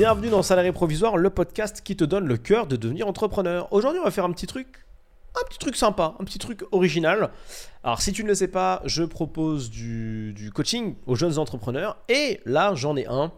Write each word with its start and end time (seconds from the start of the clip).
Bienvenue 0.00 0.30
dans 0.30 0.42
Salarié 0.42 0.72
Provisoire, 0.72 1.18
le 1.18 1.28
podcast 1.28 1.82
qui 1.84 1.94
te 1.94 2.04
donne 2.04 2.26
le 2.26 2.38
cœur 2.38 2.66
de 2.66 2.76
devenir 2.76 3.06
entrepreneur. 3.06 3.70
Aujourd'hui, 3.70 4.00
on 4.00 4.04
va 4.04 4.10
faire 4.10 4.24
un 4.24 4.32
petit 4.32 4.46
truc, 4.46 4.86
un 5.38 5.46
petit 5.46 5.58
truc 5.58 5.76
sympa, 5.76 6.14
un 6.18 6.24
petit 6.24 6.38
truc 6.38 6.64
original. 6.72 7.28
Alors, 7.84 8.00
si 8.00 8.14
tu 8.14 8.24
ne 8.24 8.28
le 8.28 8.34
sais 8.34 8.48
pas, 8.48 8.80
je 8.86 9.02
propose 9.02 9.68
du, 9.68 10.50
coaching 10.54 10.94
aux 11.06 11.16
jeunes 11.16 11.36
entrepreneurs. 11.36 11.98
Et 12.08 12.40
là, 12.46 12.74
j'en 12.74 12.96
ai 12.96 13.04
un 13.08 13.30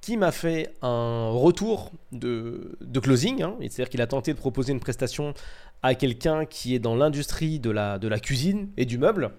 qui 0.00 0.16
m'a 0.16 0.32
fait 0.32 0.74
un 0.82 1.28
retour 1.30 1.92
de, 2.10 2.76
closing. 3.00 3.40
hein. 3.44 3.54
C'est-à-dire 3.60 3.88
qu'il 3.88 4.02
a 4.02 4.08
tenté 4.08 4.32
de 4.32 4.38
proposer 4.38 4.72
une 4.72 4.80
prestation 4.80 5.34
à 5.84 5.94
quelqu'un 5.94 6.46
qui 6.46 6.74
est 6.74 6.80
dans 6.80 6.96
l'industrie 6.96 7.60
de 7.60 7.70
la 7.70 8.18
cuisine 8.18 8.70
et 8.76 8.86
du 8.86 8.98
meuble. 8.98 9.30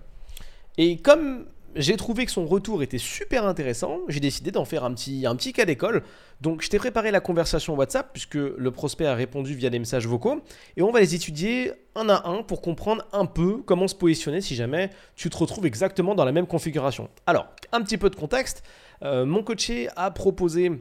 Et 0.77 0.95
comme 0.95 1.45
j'ai 1.75 1.97
trouvé 1.97 2.25
que 2.25 2.31
son 2.31 2.45
retour 2.45 2.83
était 2.83 2.97
super 2.97 3.45
intéressant, 3.45 3.99
j'ai 4.07 4.19
décidé 4.19 4.51
d'en 4.51 4.65
faire 4.65 4.83
un 4.83 4.93
petit, 4.93 5.25
un 5.25 5.35
petit 5.35 5.53
cas 5.53 5.65
d'école. 5.65 6.03
Donc 6.41 6.61
je 6.61 6.69
t'ai 6.69 6.77
préparé 6.77 7.11
la 7.11 7.19
conversation 7.19 7.75
WhatsApp 7.75 8.09
puisque 8.11 8.35
le 8.35 8.71
prospect 8.71 9.05
a 9.05 9.15
répondu 9.15 9.55
via 9.55 9.69
des 9.69 9.79
messages 9.79 10.07
vocaux 10.07 10.41
et 10.75 10.81
on 10.81 10.91
va 10.91 10.99
les 10.99 11.15
étudier 11.15 11.71
un 11.95 12.09
à 12.09 12.27
un 12.27 12.43
pour 12.43 12.61
comprendre 12.61 13.05
un 13.13 13.25
peu 13.25 13.57
comment 13.65 13.87
se 13.87 13.95
positionner 13.95 14.41
si 14.41 14.55
jamais 14.55 14.89
tu 15.15 15.29
te 15.29 15.37
retrouves 15.37 15.65
exactement 15.65 16.15
dans 16.15 16.25
la 16.25 16.31
même 16.31 16.47
configuration. 16.47 17.09
Alors, 17.25 17.47
un 17.71 17.81
petit 17.81 17.97
peu 17.97 18.09
de 18.09 18.15
contexte. 18.15 18.63
Euh, 19.03 19.25
mon 19.25 19.43
coaché 19.43 19.89
a 19.95 20.11
proposé 20.11 20.71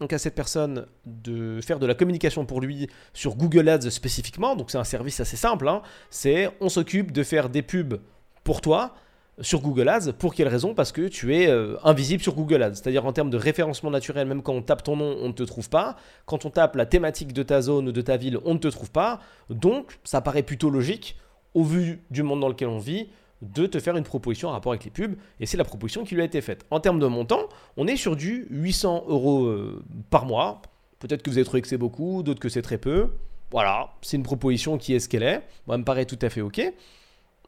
donc 0.00 0.12
à 0.12 0.18
cette 0.18 0.34
personne 0.34 0.86
de 1.06 1.60
faire 1.60 1.78
de 1.78 1.86
la 1.86 1.94
communication 1.94 2.44
pour 2.44 2.60
lui 2.60 2.88
sur 3.12 3.36
Google 3.36 3.68
Ads 3.68 3.90
spécifiquement. 3.90 4.56
Donc 4.56 4.70
c'est 4.70 4.78
un 4.78 4.84
service 4.84 5.20
assez 5.20 5.36
simple. 5.36 5.68
hein. 5.68 5.82
C'est 6.10 6.50
on 6.60 6.68
s'occupe 6.68 7.12
de 7.12 7.22
faire 7.22 7.48
des 7.48 7.62
pubs 7.62 8.00
pour 8.44 8.60
toi 8.60 8.94
sur 9.40 9.60
Google 9.60 9.88
Ads. 9.88 10.12
Pour 10.12 10.34
quelle 10.34 10.48
raison? 10.48 10.74
Parce 10.74 10.92
que 10.92 11.08
tu 11.08 11.34
es 11.34 11.48
euh, 11.48 11.76
invisible 11.84 12.22
sur 12.22 12.34
Google 12.34 12.62
Ads. 12.62 12.74
C'est-à-dire 12.74 13.06
en 13.06 13.12
termes 13.12 13.30
de 13.30 13.36
référencement 13.36 13.90
naturel, 13.90 14.26
même 14.26 14.42
quand 14.42 14.52
on 14.52 14.62
tape 14.62 14.82
ton 14.82 14.96
nom, 14.96 15.16
on 15.20 15.28
ne 15.28 15.32
te 15.32 15.42
trouve 15.42 15.68
pas. 15.68 15.96
Quand 16.26 16.44
on 16.44 16.50
tape 16.50 16.76
la 16.76 16.86
thématique 16.86 17.32
de 17.32 17.42
ta 17.42 17.62
zone 17.62 17.88
ou 17.88 17.92
de 17.92 18.00
ta 18.00 18.16
ville, 18.16 18.38
on 18.44 18.54
ne 18.54 18.58
te 18.58 18.68
trouve 18.68 18.90
pas. 18.90 19.20
Donc 19.50 19.98
ça 20.04 20.20
paraît 20.20 20.42
plutôt 20.42 20.70
logique, 20.70 21.16
au 21.54 21.64
vu 21.64 22.02
du 22.10 22.22
monde 22.22 22.40
dans 22.40 22.48
lequel 22.48 22.68
on 22.68 22.78
vit, 22.78 23.08
de 23.40 23.66
te 23.66 23.80
faire 23.80 23.96
une 23.96 24.04
proposition 24.04 24.48
en 24.48 24.52
rapport 24.52 24.72
avec 24.72 24.84
les 24.84 24.90
pubs. 24.90 25.16
Et 25.40 25.46
c'est 25.46 25.56
la 25.56 25.64
proposition 25.64 26.04
qui 26.04 26.14
lui 26.14 26.22
a 26.22 26.24
été 26.24 26.40
faite. 26.40 26.64
En 26.70 26.80
termes 26.80 27.00
de 27.00 27.06
montant, 27.06 27.48
on 27.76 27.86
est 27.86 27.96
sur 27.96 28.16
du 28.16 28.46
800 28.50 29.04
euros 29.08 29.46
euh, 29.46 29.82
par 30.10 30.26
mois. 30.26 30.62
Peut-être 31.00 31.22
que 31.22 31.30
vous 31.30 31.38
avez 31.38 31.44
trouvé 31.44 31.62
que 31.62 31.68
c'est 31.68 31.78
beaucoup, 31.78 32.22
d'autres 32.22 32.38
que 32.38 32.48
c'est 32.48 32.62
très 32.62 32.78
peu. 32.78 33.10
Voilà, 33.50 33.90
c'est 34.00 34.16
une 34.16 34.22
proposition 34.22 34.78
qui 34.78 34.94
est 34.94 35.00
ce 35.00 35.08
qu'elle 35.08 35.24
est. 35.24 35.42
Moi, 35.66 35.74
elle 35.74 35.80
me 35.80 35.84
paraît 35.84 36.06
tout 36.06 36.18
à 36.22 36.30
fait 36.30 36.40
OK. 36.40 36.60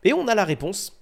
Et 0.03 0.13
on 0.13 0.27
a 0.29 0.35
la 0.35 0.45
réponse 0.45 0.99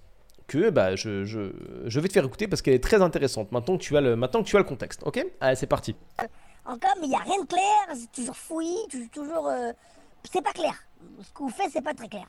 que 0.47 0.71
bah, 0.71 0.97
je, 0.97 1.25
je- 1.25 1.53
je 1.87 2.01
vais 2.01 2.09
te 2.09 2.13
faire 2.13 2.25
écouter 2.25 2.49
parce 2.49 2.63
qu'elle 2.63 2.75
est 2.75 2.83
très 2.83 3.01
intéressante. 3.03 3.53
Maintenant 3.53 3.77
que 3.77 3.83
tu 3.83 3.97
as 3.97 4.01
le, 4.01 4.17
maintenant 4.17 4.43
que 4.43 4.49
tu 4.49 4.57
as 4.57 4.61
le 4.61 4.65
contexte. 4.65 5.03
OK? 5.05 5.25
Allez, 5.41 5.57
c'est 5.57 5.67
parti. 5.67 5.95
En 6.65 6.75
com, 6.75 6.91
il 7.03 7.09
n'y 7.09 7.15
a 7.15 7.19
rien 7.21 7.41
de 7.43 7.47
clair, 7.47 7.63
c'est 7.95 8.13
toujours 8.13 8.37
fouillis, 8.37 8.87
toujours. 9.13 9.49
euh, 9.49 9.73
c'est 10.31 10.43
pas 10.43 10.53
clair. 10.53 10.75
Ce 11.23 11.33
que 11.33 11.39
vous 11.41 11.49
faites, 11.51 11.71
c'est 11.73 11.83
pas 11.83 11.95
très 11.95 12.09
clair. 12.09 12.27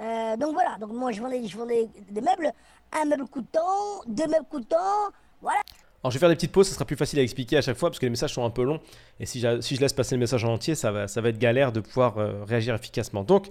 Euh, 0.00 0.36
donc 0.36 0.54
voilà, 0.54 0.76
donc 0.80 0.92
moi 0.92 1.12
je 1.12 1.20
vendais, 1.20 1.46
je 1.46 1.56
vendais 1.56 1.88
des 2.10 2.20
meubles, 2.20 2.52
un 2.92 3.04
meuble 3.04 3.26
coûte 3.26 3.46
tant, 3.52 4.02
deux 4.06 4.26
meubles 4.26 4.46
coûtent 4.48 4.68
tant, 4.68 5.10
voilà. 5.42 5.60
Alors, 6.02 6.10
je 6.10 6.16
vais 6.16 6.20
faire 6.20 6.28
des 6.30 6.34
petites 6.36 6.52
pauses, 6.52 6.68
ça 6.68 6.74
sera 6.74 6.84
plus 6.86 6.96
facile 6.96 7.18
à 7.18 7.22
expliquer 7.22 7.58
à 7.58 7.62
chaque 7.62 7.76
fois 7.76 7.90
parce 7.90 7.98
que 7.98 8.06
les 8.06 8.10
messages 8.10 8.32
sont 8.32 8.44
un 8.44 8.50
peu 8.50 8.62
longs. 8.64 8.80
Et 9.18 9.26
si, 9.26 9.44
si 9.60 9.76
je 9.76 9.80
laisse 9.80 9.92
passer 9.92 10.14
le 10.14 10.20
message 10.20 10.44
en 10.44 10.54
entier, 10.54 10.74
ça 10.74 10.90
va, 10.90 11.06
ça 11.08 11.20
va 11.20 11.28
être 11.28 11.38
galère 11.38 11.72
de 11.72 11.80
pouvoir 11.80 12.16
euh, 12.16 12.42
réagir 12.44 12.74
efficacement. 12.74 13.22
Donc, 13.22 13.48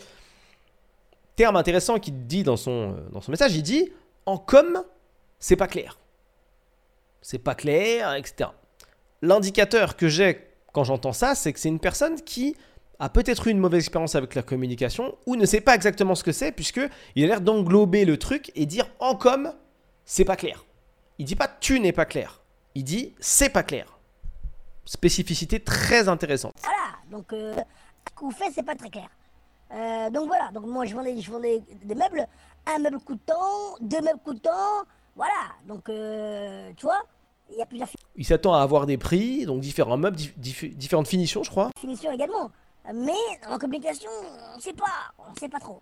terme 1.40 1.56
intéressant 1.56 2.00
qu'il 2.00 2.28
dit 2.28 2.44
dans 2.44 2.58
son, 2.58 2.98
euh, 2.98 3.10
dans 3.14 3.22
son 3.22 3.32
message, 3.32 3.56
il 3.56 3.64
dit 3.64 3.94
en 4.26 4.38
com, 4.38 4.84
c'est 5.40 5.56
pas 5.56 5.68
clair. 5.68 5.98
C'est 7.22 7.40
pas 7.40 7.56
clair, 7.56 8.14
etc. 8.16 8.50
L'indicateur 9.22 9.96
que 9.96 10.10
j'ai 10.10 10.46
quand 10.74 10.84
j'entends 10.84 11.14
ça, 11.14 11.36
c'est 11.36 11.54
que 11.54 11.60
c'est 11.62 11.70
une 11.70 11.80
personne 11.80 12.22
qui 12.24 12.58
a 13.00 13.08
peut-être 13.08 13.48
eu 13.48 13.52
une 13.52 13.58
mauvaise 13.60 13.80
expérience 13.80 14.16
avec 14.16 14.36
la 14.36 14.42
communication 14.42 15.18
ou 15.28 15.38
ne 15.38 15.46
sait 15.46 15.62
pas 15.62 15.76
exactement 15.76 16.14
ce 16.14 16.26
que 16.26 16.34
c'est, 16.34 16.52
puisque 16.52 16.82
il 17.16 17.24
a 17.24 17.28
l'air 17.28 17.40
d'englober 17.40 18.04
le 18.04 18.18
truc 18.18 18.52
et 18.56 18.66
dire 18.66 18.90
en 19.00 19.16
com, 19.16 19.54
c'est 20.04 20.26
pas 20.26 20.36
clair. 20.36 20.66
Il 21.20 21.26
dit 21.26 21.38
pas 21.38 21.48
tu 21.48 21.80
n'es 21.80 21.94
pas 21.94 22.06
clair. 22.06 22.42
Il 22.76 22.84
dit 22.84 23.16
c'est 23.22 23.48
pas 23.48 23.64
clair. 23.64 23.98
Spécificité 24.84 25.62
très 25.62 26.10
intéressante. 26.10 26.56
Voilà, 26.64 27.00
donc 27.10 27.32
euh, 27.32 27.56
ce 27.56 28.14
que 28.14 28.26
vous 28.26 28.32
faites, 28.32 28.52
c'est 28.54 28.66
pas 28.66 28.76
très 28.76 28.90
clair. 28.90 29.08
Euh, 29.72 30.10
donc 30.10 30.28
voilà, 30.28 30.50
donc 30.54 30.66
moi 30.66 30.86
je 30.86 30.96
vendais, 30.96 31.20
je 31.22 31.32
vendais 31.32 31.62
des 31.84 31.96
meubles, 31.96 32.28
un 32.66 32.80
meuble 32.80 33.00
coûte 33.00 33.20
tant, 33.26 33.76
deux 33.82 34.02
meubles 34.02 34.20
coûtent 34.24 34.42
tant, 34.42 34.84
voilà. 35.16 35.32
Donc 35.68 35.88
euh, 35.90 36.72
tu 36.76 36.86
vois, 36.86 37.02
il 37.52 37.58
y 37.58 37.62
a 37.62 37.66
plusieurs 37.66 37.88
Il 38.16 38.26
s'attend 38.26 38.54
à 38.54 38.62
avoir 38.62 38.86
des 38.86 38.98
prix, 38.98 39.46
donc 39.46 39.62
différents 39.62 39.98
meubles, 39.98 40.18
dif- 40.18 40.34
dif- 40.40 40.76
différentes 40.76 41.08
finitions, 41.08 41.44
je 41.44 41.50
crois. 41.52 41.70
finitions 41.80 42.12
également. 42.12 42.50
Mais 42.94 43.12
en 43.48 43.58
communication, 43.60 44.10
on 44.56 44.60
sait 44.60 44.74
pas, 44.74 44.86
on 45.20 45.36
sait 45.40 45.50
pas 45.50 45.60
trop. 45.60 45.82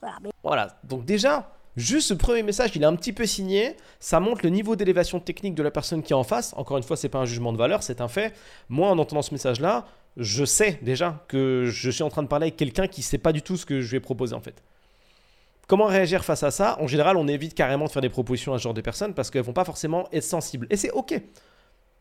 Voilà, 0.00 0.16
mais 0.22 0.30
Voilà, 0.42 0.78
donc 0.84 1.04
déjà, 1.04 1.50
juste 1.76 2.08
ce 2.08 2.14
premier 2.14 2.42
message, 2.42 2.70
il 2.76 2.82
est 2.82 2.86
un 2.86 2.96
petit 2.96 3.12
peu 3.12 3.26
signé. 3.26 3.76
Ça 4.00 4.20
montre 4.20 4.40
le 4.44 4.48
niveau 4.50 4.74
d'élévation 4.76 5.20
technique 5.20 5.54
de 5.54 5.62
la 5.62 5.70
personne 5.70 6.02
qui 6.02 6.12
est 6.12 6.16
en 6.16 6.22
face. 6.24 6.54
Encore 6.56 6.76
une 6.78 6.82
fois, 6.84 6.96
c'est 6.96 7.08
pas 7.10 7.18
un 7.18 7.24
jugement 7.26 7.52
de 7.52 7.58
valeur, 7.58 7.82
c'est 7.82 8.00
un 8.00 8.08
fait. 8.08 8.32
Moi, 8.70 8.88
en 8.88 8.96
entendant 8.98 9.20
ce 9.22 9.34
message-là, 9.34 9.84
je 10.16 10.44
sais 10.44 10.78
déjà 10.82 11.24
que 11.28 11.66
je 11.66 11.90
suis 11.90 12.02
en 12.02 12.08
train 12.08 12.22
de 12.22 12.28
parler 12.28 12.44
avec 12.44 12.56
quelqu'un 12.56 12.86
qui 12.88 13.02
sait 13.02 13.18
pas 13.18 13.32
du 13.32 13.42
tout 13.42 13.56
ce 13.56 13.66
que 13.66 13.80
je 13.80 13.90
vais 13.90 14.00
proposer 14.00 14.34
en 14.34 14.40
fait. 14.40 14.62
Comment 15.68 15.86
réagir 15.86 16.24
face 16.24 16.42
à 16.42 16.50
ça? 16.50 16.78
En 16.80 16.86
général, 16.86 17.16
on 17.18 17.28
évite 17.28 17.54
carrément 17.54 17.84
de 17.84 17.90
faire 17.90 18.02
des 18.02 18.08
propositions 18.08 18.54
à 18.54 18.58
ce 18.58 18.62
genre 18.62 18.74
de 18.74 18.80
personnes 18.80 19.12
parce 19.12 19.30
qu'elles 19.30 19.42
vont 19.42 19.52
pas 19.52 19.66
forcément 19.66 20.08
être 20.12 20.24
sensibles. 20.24 20.66
Et 20.70 20.76
c'est 20.76 20.90
ok. 20.90 21.20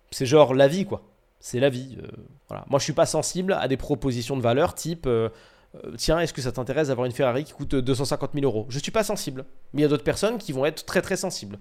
C'est 0.10 0.26
genre 0.26 0.54
la 0.54 0.70
vie, 0.70 0.86
quoi. 0.86 1.04
C'est 1.42 1.60
la 1.60 1.70
vie. 1.70 1.98
euh, 2.02 2.08
voilà. 2.48 2.64
Moi, 2.70 2.80
je 2.80 2.86
suis 2.86 2.94
pas 2.94 3.06
sensible 3.06 3.52
à 3.52 3.68
des 3.68 3.76
propositions 3.76 4.38
de 4.38 4.42
valeur 4.42 4.74
type 4.74 5.06
euh, 5.06 5.28
euh, 5.76 5.92
tiens, 5.98 6.20
est-ce 6.20 6.34
que 6.34 6.42
ça 6.42 6.52
t'intéresse 6.52 6.88
d'avoir 6.88 7.06
une 7.06 7.12
Ferrari 7.12 7.44
qui 7.44 7.54
coûte 7.54 7.76
250 7.76 8.32
000 8.34 8.46
euros? 8.46 8.66
Je 8.70 8.80
suis 8.80 8.92
pas 8.92 9.04
sensible. 9.04 9.46
Mais 9.74 9.82
il 9.82 9.84
y 9.84 9.86
a 9.86 9.90
d'autres 9.90 10.04
personnes 10.04 10.38
qui 10.38 10.52
vont 10.54 10.66
être 10.66 10.86
très 10.86 11.02
très 11.02 11.18
sensibles. 11.18 11.60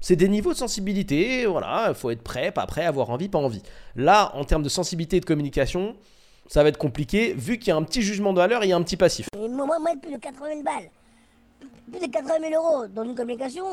C'est 0.00 0.16
des 0.16 0.28
niveaux 0.28 0.52
de 0.52 0.58
sensibilité, 0.58 1.46
voilà, 1.46 1.86
il 1.88 1.94
faut 1.94 2.10
être 2.10 2.22
prêt, 2.22 2.52
pas 2.52 2.66
prêt, 2.66 2.84
avoir 2.84 3.10
envie, 3.10 3.28
pas 3.28 3.38
envie. 3.38 3.62
Là, 3.96 4.30
en 4.34 4.44
termes 4.44 4.62
de 4.62 4.68
sensibilité 4.68 5.16
et 5.16 5.20
de 5.20 5.24
communication, 5.24 5.96
ça 6.46 6.62
va 6.62 6.68
être 6.68 6.78
compliqué, 6.78 7.34
vu 7.34 7.58
qu'il 7.58 7.68
y 7.68 7.70
a 7.72 7.76
un 7.76 7.82
petit 7.82 8.02
jugement 8.02 8.32
de 8.32 8.38
valeur 8.38 8.62
et 8.62 8.66
il 8.66 8.70
y 8.70 8.72
a 8.72 8.76
un 8.76 8.82
petit 8.82 8.96
passif. 8.96 9.28
Et 9.34 9.48
moi, 9.48 9.66
moi, 9.66 9.78
plus 10.00 10.12
de 10.12 10.18
80 10.18 10.48
000 10.48 10.62
balles, 10.62 10.90
plus 11.90 12.00
de 12.00 12.12
80 12.12 12.34
000 12.50 12.62
euros 12.62 12.86
dans 12.86 13.04
une 13.04 13.14
communication, 13.14 13.64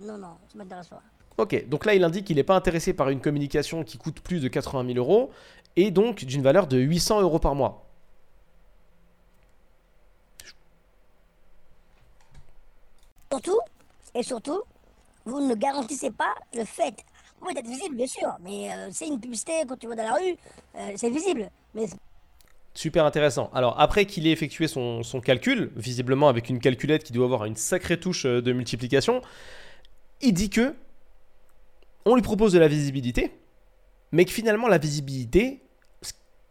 non, 0.00 0.16
non, 0.18 0.36
ça 0.48 0.56
m'intéresse 0.56 0.88
pas. 0.88 1.02
Ok, 1.38 1.66
donc 1.68 1.86
là 1.86 1.94
il 1.94 2.04
indique 2.04 2.26
qu'il 2.26 2.36
n'est 2.36 2.42
pas 2.42 2.56
intéressé 2.56 2.92
par 2.92 3.08
une 3.08 3.20
communication 3.20 3.84
qui 3.84 3.96
coûte 3.96 4.20
plus 4.20 4.40
de 4.40 4.48
80 4.48 4.86
000 4.86 4.98
euros 4.98 5.30
et 5.76 5.90
donc 5.90 6.24
d'une 6.24 6.42
valeur 6.42 6.66
de 6.66 6.78
800 6.78 7.22
euros 7.22 7.38
par 7.38 7.54
mois. 7.54 7.86
Surtout, 13.32 13.58
et 14.14 14.22
surtout, 14.22 14.62
vous 15.24 15.40
ne 15.40 15.54
garantissez 15.54 16.10
pas 16.10 16.34
le 16.54 16.64
fait. 16.64 16.94
Vous 17.38 17.48
pouvez 17.48 17.58
être 17.58 17.66
visible, 17.66 17.96
bien 17.96 18.06
sûr, 18.06 18.36
mais 18.40 18.72
euh, 18.72 18.88
c'est 18.92 19.08
une 19.08 19.20
publicité 19.20 19.52
quand 19.68 19.76
tu 19.76 19.88
vas 19.88 19.96
dans 19.96 20.04
la 20.04 20.14
rue, 20.14 20.36
euh, 20.76 20.92
c'est 20.96 21.10
visible. 21.10 21.50
Mais 21.74 21.86
Super 22.74 23.04
intéressant. 23.04 23.50
Alors 23.52 23.78
après 23.78 24.06
qu'il 24.06 24.26
ait 24.26 24.30
effectué 24.30 24.66
son, 24.66 25.02
son 25.02 25.20
calcul, 25.20 25.72
visiblement 25.76 26.28
avec 26.28 26.48
une 26.48 26.58
calculette 26.58 27.04
qui 27.04 27.12
doit 27.12 27.26
avoir 27.26 27.44
une 27.44 27.56
sacrée 27.56 28.00
touche 28.00 28.24
euh, 28.24 28.40
de 28.40 28.52
multiplication, 28.52 29.20
il 30.20 30.32
dit 30.32 30.48
que 30.48 30.74
on 32.04 32.14
lui 32.14 32.22
propose 32.22 32.52
de 32.52 32.58
la 32.58 32.68
visibilité, 32.68 33.32
mais 34.10 34.24
que 34.24 34.30
finalement 34.30 34.68
la 34.68 34.78
visibilité, 34.78 35.62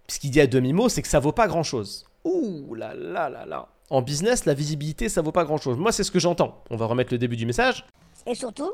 ce 0.08 0.20
qu'il 0.20 0.32
dit 0.32 0.42
à 0.42 0.48
demi-mot, 0.48 0.90
c'est 0.90 1.02
que 1.02 1.08
ça 1.08 1.20
vaut 1.20 1.32
pas 1.32 1.48
grand-chose. 1.48 2.06
Ouh 2.24 2.76
là 2.76 2.94
là 2.94 3.30
là 3.30 3.46
là. 3.46 3.68
En 3.90 4.02
business, 4.02 4.46
la 4.46 4.54
visibilité, 4.54 5.10
ça 5.10 5.22
vaut 5.22 5.34
pas 5.34 5.44
grand-chose. 5.44 5.78
Moi, 5.78 5.92
c'est 5.92 6.04
ce 6.06 6.12
que 6.12 6.20
j'entends. 6.20 6.64
On 6.70 6.78
va 6.78 6.86
remettre 6.86 7.14
le 7.14 7.18
début 7.18 7.36
du 7.36 7.46
message. 7.46 7.86
Et 8.26 8.36
surtout, 8.36 8.72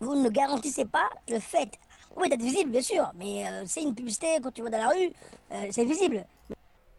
vous 0.00 0.14
ne 0.14 0.28
garantissez 0.28 0.84
pas 0.84 1.08
le 1.28 1.38
fait. 1.38 1.70
Vous 2.08 2.22
pouvez 2.22 2.34
être 2.34 2.40
visible, 2.40 2.70
bien 2.70 2.82
sûr, 2.82 3.10
mais 3.16 3.46
euh, 3.46 3.64
c'est 3.66 3.82
une 3.82 3.94
publicité 3.94 4.26
quand 4.42 4.52
tu 4.52 4.62
vas 4.62 4.70
dans 4.70 4.78
la 4.78 4.88
rue, 4.88 5.12
euh, 5.52 5.66
c'est 5.70 5.84
visible. 5.84 6.24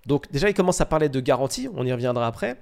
Donc 0.05 0.29
déjà, 0.31 0.49
il 0.49 0.53
commence 0.53 0.81
à 0.81 0.85
parler 0.85 1.09
de 1.09 1.19
garantie, 1.19 1.69
on 1.73 1.85
y 1.85 1.91
reviendra 1.91 2.27
après, 2.27 2.59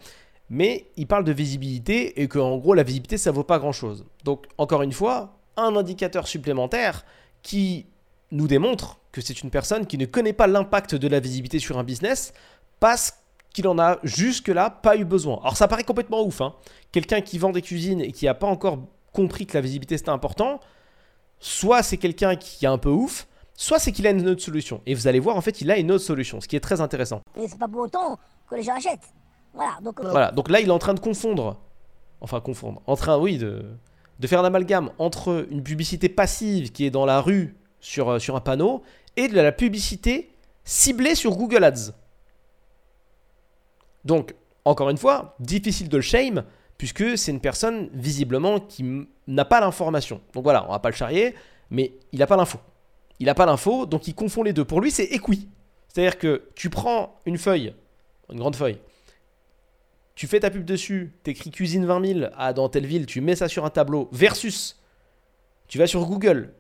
mais 0.50 0.88
il 0.98 1.08
parle 1.08 1.24
de 1.24 1.32
visibilité 1.32 2.22
et 2.22 2.28
que 2.28 2.40
en 2.40 2.58
gros, 2.58 2.74
la 2.74 2.84
visibilité, 2.84 3.18
ça 3.18 3.32
vaut 3.32 3.44
pas 3.44 3.60
grand-chose. 3.60 4.06
Donc 4.24 4.46
encore 4.58 4.82
une 4.82 4.94
fois, 4.94 5.40
un 5.58 5.76
indicateur 5.76 6.28
supplémentaire 6.28 7.06
qui 7.42 7.88
nous 8.32 8.48
démontre 8.48 9.00
que 9.12 9.22
c'est 9.22 9.42
une 9.44 9.50
personne 9.50 9.86
qui 9.86 9.98
ne 9.98 10.06
connaît 10.06 10.34
pas 10.34 10.48
l'impact 10.48 10.96
de 10.96 11.08
la 11.08 11.20
visibilité 11.20 11.60
sur 11.60 11.78
un 11.78 11.84
business 11.84 12.34
parce 12.80 13.14
qu'il 13.54 13.68
en 13.68 13.78
a 13.78 14.00
jusque-là 14.04 14.70
pas 14.70 14.98
eu 14.98 15.06
besoin. 15.06 15.40
Alors 15.42 15.56
ça 15.56 15.68
paraît 15.68 15.84
complètement 15.84 16.24
ouf, 16.24 16.42
hein. 16.42 16.56
Quelqu'un 16.92 17.22
qui 17.22 17.38
vend 17.38 17.52
des 17.52 17.62
cuisines 17.62 18.02
et 18.02 18.12
qui 18.12 18.26
n'a 18.26 18.34
pas 18.34 18.48
encore 18.48 18.80
compris 19.14 19.46
que 19.46 19.54
la 19.54 19.62
visibilité 19.62 19.98
c'était 19.98 20.10
important, 20.10 20.60
soit 21.40 21.84
c'est 21.84 21.98
quelqu'un 21.98 22.36
qui 22.36 22.66
est 22.66 22.68
un 22.68 22.78
peu 22.78 22.90
ouf, 22.90 23.28
soit 23.56 23.80
c'est 23.80 23.92
qu'il 23.92 24.06
a 24.08 24.10
une 24.10 24.28
autre 24.28 24.42
solution. 24.42 24.82
Et 24.86 24.96
vous 24.96 25.08
allez 25.08 25.20
voir, 25.20 25.38
en 25.38 25.42
fait, 25.42 25.62
il 25.62 25.72
a 25.72 25.78
une 25.78 25.92
autre 25.92 26.04
solution, 26.04 26.42
ce 26.42 26.48
qui 26.48 26.56
est 26.56 26.60
très 26.60 26.82
intéressant. 26.82 27.22
Mais 27.38 27.48
c'est 27.48 27.60
pas 27.60 27.68
pour 27.68 27.82
autant 27.82 28.18
que 28.50 28.56
les 28.56 28.64
gens 28.64 28.76
achètent. 28.76 29.14
Voilà, 29.54 29.78
donc 29.82 30.00
euh, 30.00 30.10
Voilà, 30.10 30.32
donc 30.32 30.50
là, 30.50 30.60
il 30.60 30.68
est 30.68 30.72
en 30.72 30.80
train 30.80 30.94
de 30.96 31.00
confondre, 31.00 31.60
enfin 32.22 32.42
confondre, 32.42 32.82
en 32.88 32.96
train, 32.96 33.18
oui, 33.20 33.38
de, 33.38 33.64
de 34.20 34.28
faire 34.28 34.40
un 34.40 34.46
amalgame 34.46 34.90
entre 34.98 35.46
une 35.52 35.62
publicité 35.64 36.10
passive 36.10 36.72
qui 36.72 36.86
est 36.86 36.90
dans 36.92 37.06
la 37.06 37.22
rue 37.22 37.56
sur, 37.80 38.10
euh, 38.10 38.20
sur 38.20 38.36
un 38.36 38.42
panneau 38.42 38.82
et 39.16 39.28
de 39.28 39.40
la 39.40 39.52
publicité 39.52 40.32
ciblée 40.64 41.14
sur 41.14 41.36
Google 41.36 41.64
Ads. 41.64 41.92
Donc, 44.06 44.34
encore 44.66 44.90
une 44.90 44.98
fois, 44.98 45.36
difficile 45.40 45.90
de 45.90 45.98
le 45.98 46.02
shame, 46.02 46.44
puisque 46.84 47.18
c'est 47.18 47.32
une 47.32 47.40
personne 47.40 47.88
visiblement 47.94 48.60
qui 48.60 49.08
n'a 49.26 49.46
pas 49.46 49.62
l'information. 49.62 50.20
Donc 50.34 50.44
voilà, 50.44 50.68
on 50.68 50.72
va 50.74 50.80
pas 50.80 50.90
le 50.90 50.96
charrier, 50.96 51.34
mais 51.70 51.94
il 52.12 52.20
n'a 52.20 52.28
pas 52.28 52.36
l'info. 52.36 52.60
Il 53.22 53.28
n'a 53.28 53.34
pas 53.34 53.46
l'info, 53.46 53.86
donc 53.86 54.06
il 54.10 54.14
confond 54.14 54.44
les 54.44 54.52
deux. 54.52 54.66
Pour 54.66 54.82
lui, 54.82 54.92
c'est 54.92 55.06
équi. 55.06 55.48
C'est-à-dire 55.88 56.18
que 56.18 56.50
tu 56.56 56.70
prends 56.70 57.16
une 57.26 57.38
feuille, 57.38 57.74
une 58.30 58.40
grande 58.40 58.58
feuille, 58.58 58.80
tu 60.14 60.28
fais 60.28 60.42
ta 60.42 60.52
pub 60.52 60.66
dessus, 60.66 61.14
t'écris 61.24 61.52
cuisine 61.52 61.86
20 61.86 62.06
000 62.06 62.30
à, 62.36 62.52
dans 62.52 62.68
telle 62.68 62.86
ville, 62.86 63.06
tu 63.06 63.22
mets 63.22 63.38
ça 63.38 63.48
sur 63.48 63.64
un 63.64 63.70
tableau, 63.70 64.10
versus 64.12 64.78
tu 65.70 65.78
vas 65.78 65.88
sur 65.88 66.06
Google, 66.06 66.52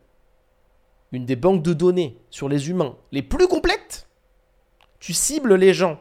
une 1.11 1.25
des 1.25 1.35
banques 1.35 1.63
de 1.63 1.73
données 1.73 2.17
sur 2.29 2.47
les 2.47 2.69
humains 2.69 2.95
les 3.11 3.23
plus 3.23 3.49
complètes, 3.49 4.07
tu 5.01 5.11
cibles 5.11 5.55
les 5.55 5.73
gens 5.73 5.99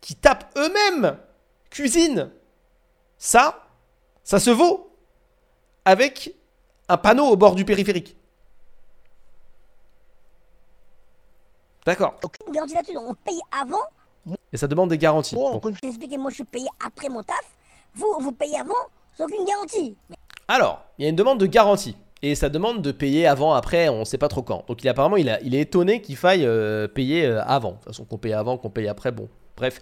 qui 0.00 0.16
tapent 0.16 0.52
eux-mêmes 0.58 1.16
cuisine. 1.70 2.32
Ça, 3.20 3.66
ça 4.24 4.40
se 4.40 4.48
vaut 4.48 4.90
avec 5.84 6.34
un 6.88 6.96
panneau 6.96 7.26
au 7.26 7.36
bord 7.36 7.54
du 7.54 7.66
périphérique. 7.66 8.16
D'accord. 11.84 12.14
Aucune 12.24 12.52
garantie 12.52 12.74
là-dessus. 12.74 12.96
On 12.96 13.14
paye 13.14 13.38
avant. 13.52 13.82
Et 14.52 14.56
ça 14.56 14.66
demande 14.66 14.88
des 14.88 14.96
garanties. 14.96 15.34
Bon, 15.34 15.58
Donc, 15.58 15.74
je 15.82 15.88
expliqué, 15.88 16.16
moi 16.16 16.30
je 16.30 16.36
suis 16.36 16.44
payé 16.44 16.66
après 16.84 17.10
mon 17.10 17.22
taf. 17.22 17.44
Vous, 17.94 18.08
vous 18.20 18.32
payez 18.32 18.58
avant 18.58 18.72
sans 19.14 19.24
aucune 19.24 19.44
garantie. 19.44 19.96
Alors, 20.48 20.82
il 20.98 21.04
y 21.04 21.06
a 21.06 21.10
une 21.10 21.16
demande 21.16 21.38
de 21.38 21.46
garantie. 21.46 21.96
Et 22.22 22.34
ça 22.34 22.48
demande 22.48 22.80
de 22.80 22.90
payer 22.90 23.26
avant, 23.26 23.52
après, 23.52 23.90
on 23.90 24.00
ne 24.00 24.04
sait 24.04 24.18
pas 24.18 24.28
trop 24.28 24.42
quand. 24.42 24.64
Donc 24.66 24.82
il 24.82 24.88
apparemment, 24.88 25.16
il, 25.18 25.28
a, 25.28 25.40
il 25.42 25.54
est 25.54 25.60
étonné 25.60 26.00
qu'il 26.00 26.16
faille 26.16 26.46
euh, 26.46 26.88
payer 26.88 27.26
euh, 27.26 27.42
avant. 27.44 27.72
De 27.72 27.76
toute 27.76 27.84
façon, 27.84 28.04
qu'on 28.04 28.18
paye 28.18 28.32
avant, 28.32 28.56
qu'on 28.56 28.70
paye 28.70 28.88
après, 28.88 29.12
bon. 29.12 29.28
Bref, 29.56 29.80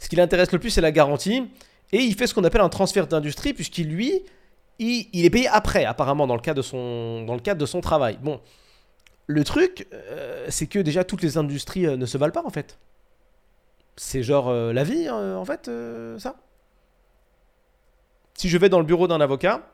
ce 0.00 0.08
qui 0.08 0.16
l'intéresse 0.16 0.50
le 0.50 0.58
plus, 0.58 0.70
c'est 0.70 0.80
la 0.80 0.92
garantie. 0.92 1.48
Et 1.92 1.98
il 1.98 2.14
fait 2.14 2.26
ce 2.26 2.34
qu'on 2.34 2.44
appelle 2.44 2.62
un 2.62 2.68
transfert 2.68 3.06
d'industrie, 3.06 3.52
puisqu'il, 3.52 3.88
lui, 3.88 4.22
il, 4.78 5.24
est 5.24 5.30
payé 5.30 5.48
après, 5.48 5.84
apparemment, 5.84 6.26
dans 6.26 6.34
le 6.34 6.40
cadre 6.40 6.58
de 6.58 6.62
son, 6.62 7.24
dans 7.24 7.34
le 7.34 7.40
cadre 7.40 7.60
de 7.60 7.66
son 7.66 7.80
travail. 7.80 8.18
Bon, 8.22 8.40
le 9.26 9.44
truc, 9.44 9.86
euh, 9.92 10.46
c'est 10.48 10.66
que 10.66 10.78
déjà, 10.78 11.04
toutes 11.04 11.22
les 11.22 11.36
industries 11.36 11.86
euh, 11.86 11.96
ne 11.96 12.06
se 12.06 12.16
valent 12.18 12.32
pas, 12.32 12.44
en 12.44 12.50
fait. 12.50 12.78
C'est 13.96 14.22
genre 14.22 14.48
euh, 14.48 14.72
la 14.72 14.84
vie, 14.84 15.08
en 15.10 15.44
fait, 15.44 15.70
ça. 16.18 16.36
Si 18.34 18.48
je 18.48 18.56
vais 18.56 18.70
dans 18.70 18.78
le 18.78 18.86
bureau 18.86 19.06
d'un 19.06 19.20
avocat, 19.20 19.68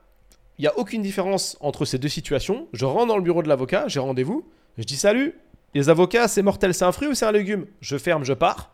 il 0.59 0.63
n'y 0.63 0.69
a 0.69 0.77
aucune 0.77 1.03
différence 1.03 1.57
entre 1.61 1.85
ces 1.85 1.99
deux 1.99 2.09
situations. 2.09 2.67
Je 2.73 2.85
rentre 2.85 3.07
dans 3.07 3.17
le 3.17 3.23
bureau 3.23 3.43
de 3.43 3.49
l'avocat, 3.49 3.85
j'ai 3.87 4.01
rendez-vous, 4.01 4.45
je 4.77 4.83
dis 4.83 4.97
salut, 4.97 5.39
les 5.75 5.89
avocats, 5.89 6.27
c'est 6.27 6.43
mortel, 6.43 6.75
c'est 6.75 6.85
un 6.85 6.91
fruit 6.93 7.09
ou 7.09 7.15
c'est 7.15 7.27
un 7.27 7.33
légume? 7.33 7.67
Je 7.81 7.97
ferme, 7.97 8.25
je 8.25 8.33
pars, 8.33 8.73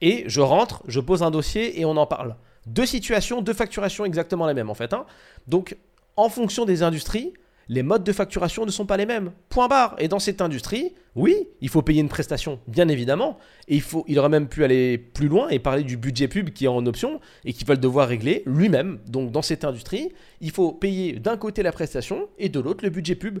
et 0.00 0.24
je 0.28 0.40
rentre, 0.40 0.82
je 0.86 1.00
pose 1.00 1.24
un 1.24 1.32
dossier 1.32 1.80
et 1.80 1.84
on 1.84 1.96
en 1.96 2.06
parle. 2.06 2.36
Deux 2.66 2.86
situations, 2.86 3.42
deux 3.42 3.54
facturations 3.54 4.04
exactement 4.04 4.46
les 4.46 4.54
mêmes 4.54 4.70
en 4.70 4.74
fait. 4.74 4.92
hein. 4.92 5.06
Donc, 5.46 5.76
en 6.16 6.28
fonction 6.28 6.64
des 6.64 6.82
industries, 6.82 7.32
les 7.68 7.82
modes 7.82 8.04
de 8.04 8.12
facturation 8.12 8.64
ne 8.64 8.70
sont 8.70 8.86
pas 8.86 8.96
les 8.96 9.06
mêmes. 9.06 9.32
Point 9.48 9.68
barre. 9.68 9.96
Et 9.98 10.08
dans 10.08 10.20
cette 10.20 10.40
industrie, 10.40 10.94
oui, 11.16 11.48
il 11.60 11.68
faut 11.68 11.82
payer 11.82 12.00
une 12.00 12.08
prestation, 12.08 12.60
bien 12.68 12.88
évidemment. 12.88 13.38
Et 13.66 13.74
il, 13.74 13.82
faut, 13.82 14.04
il 14.06 14.18
aurait 14.18 14.28
même 14.28 14.48
pu 14.48 14.62
aller 14.62 14.98
plus 14.98 15.26
loin 15.28 15.48
et 15.48 15.58
parler 15.58 15.82
du 15.82 15.96
budget 15.96 16.28
pub 16.28 16.50
qui 16.50 16.66
est 16.66 16.68
en 16.68 16.86
option 16.86 17.20
et 17.44 17.52
qu'il 17.52 17.66
va 17.66 17.74
le 17.74 17.80
devoir 17.80 18.08
régler 18.08 18.42
lui-même. 18.46 19.00
Donc 19.08 19.32
dans 19.32 19.42
cette 19.42 19.64
industrie, 19.64 20.12
il 20.40 20.50
faut 20.52 20.72
payer 20.72 21.14
d'un 21.14 21.36
côté 21.36 21.62
la 21.62 21.72
prestation 21.72 22.28
et 22.38 22.48
de 22.48 22.60
l'autre 22.60 22.84
le 22.84 22.90
budget 22.90 23.16
pub. 23.16 23.40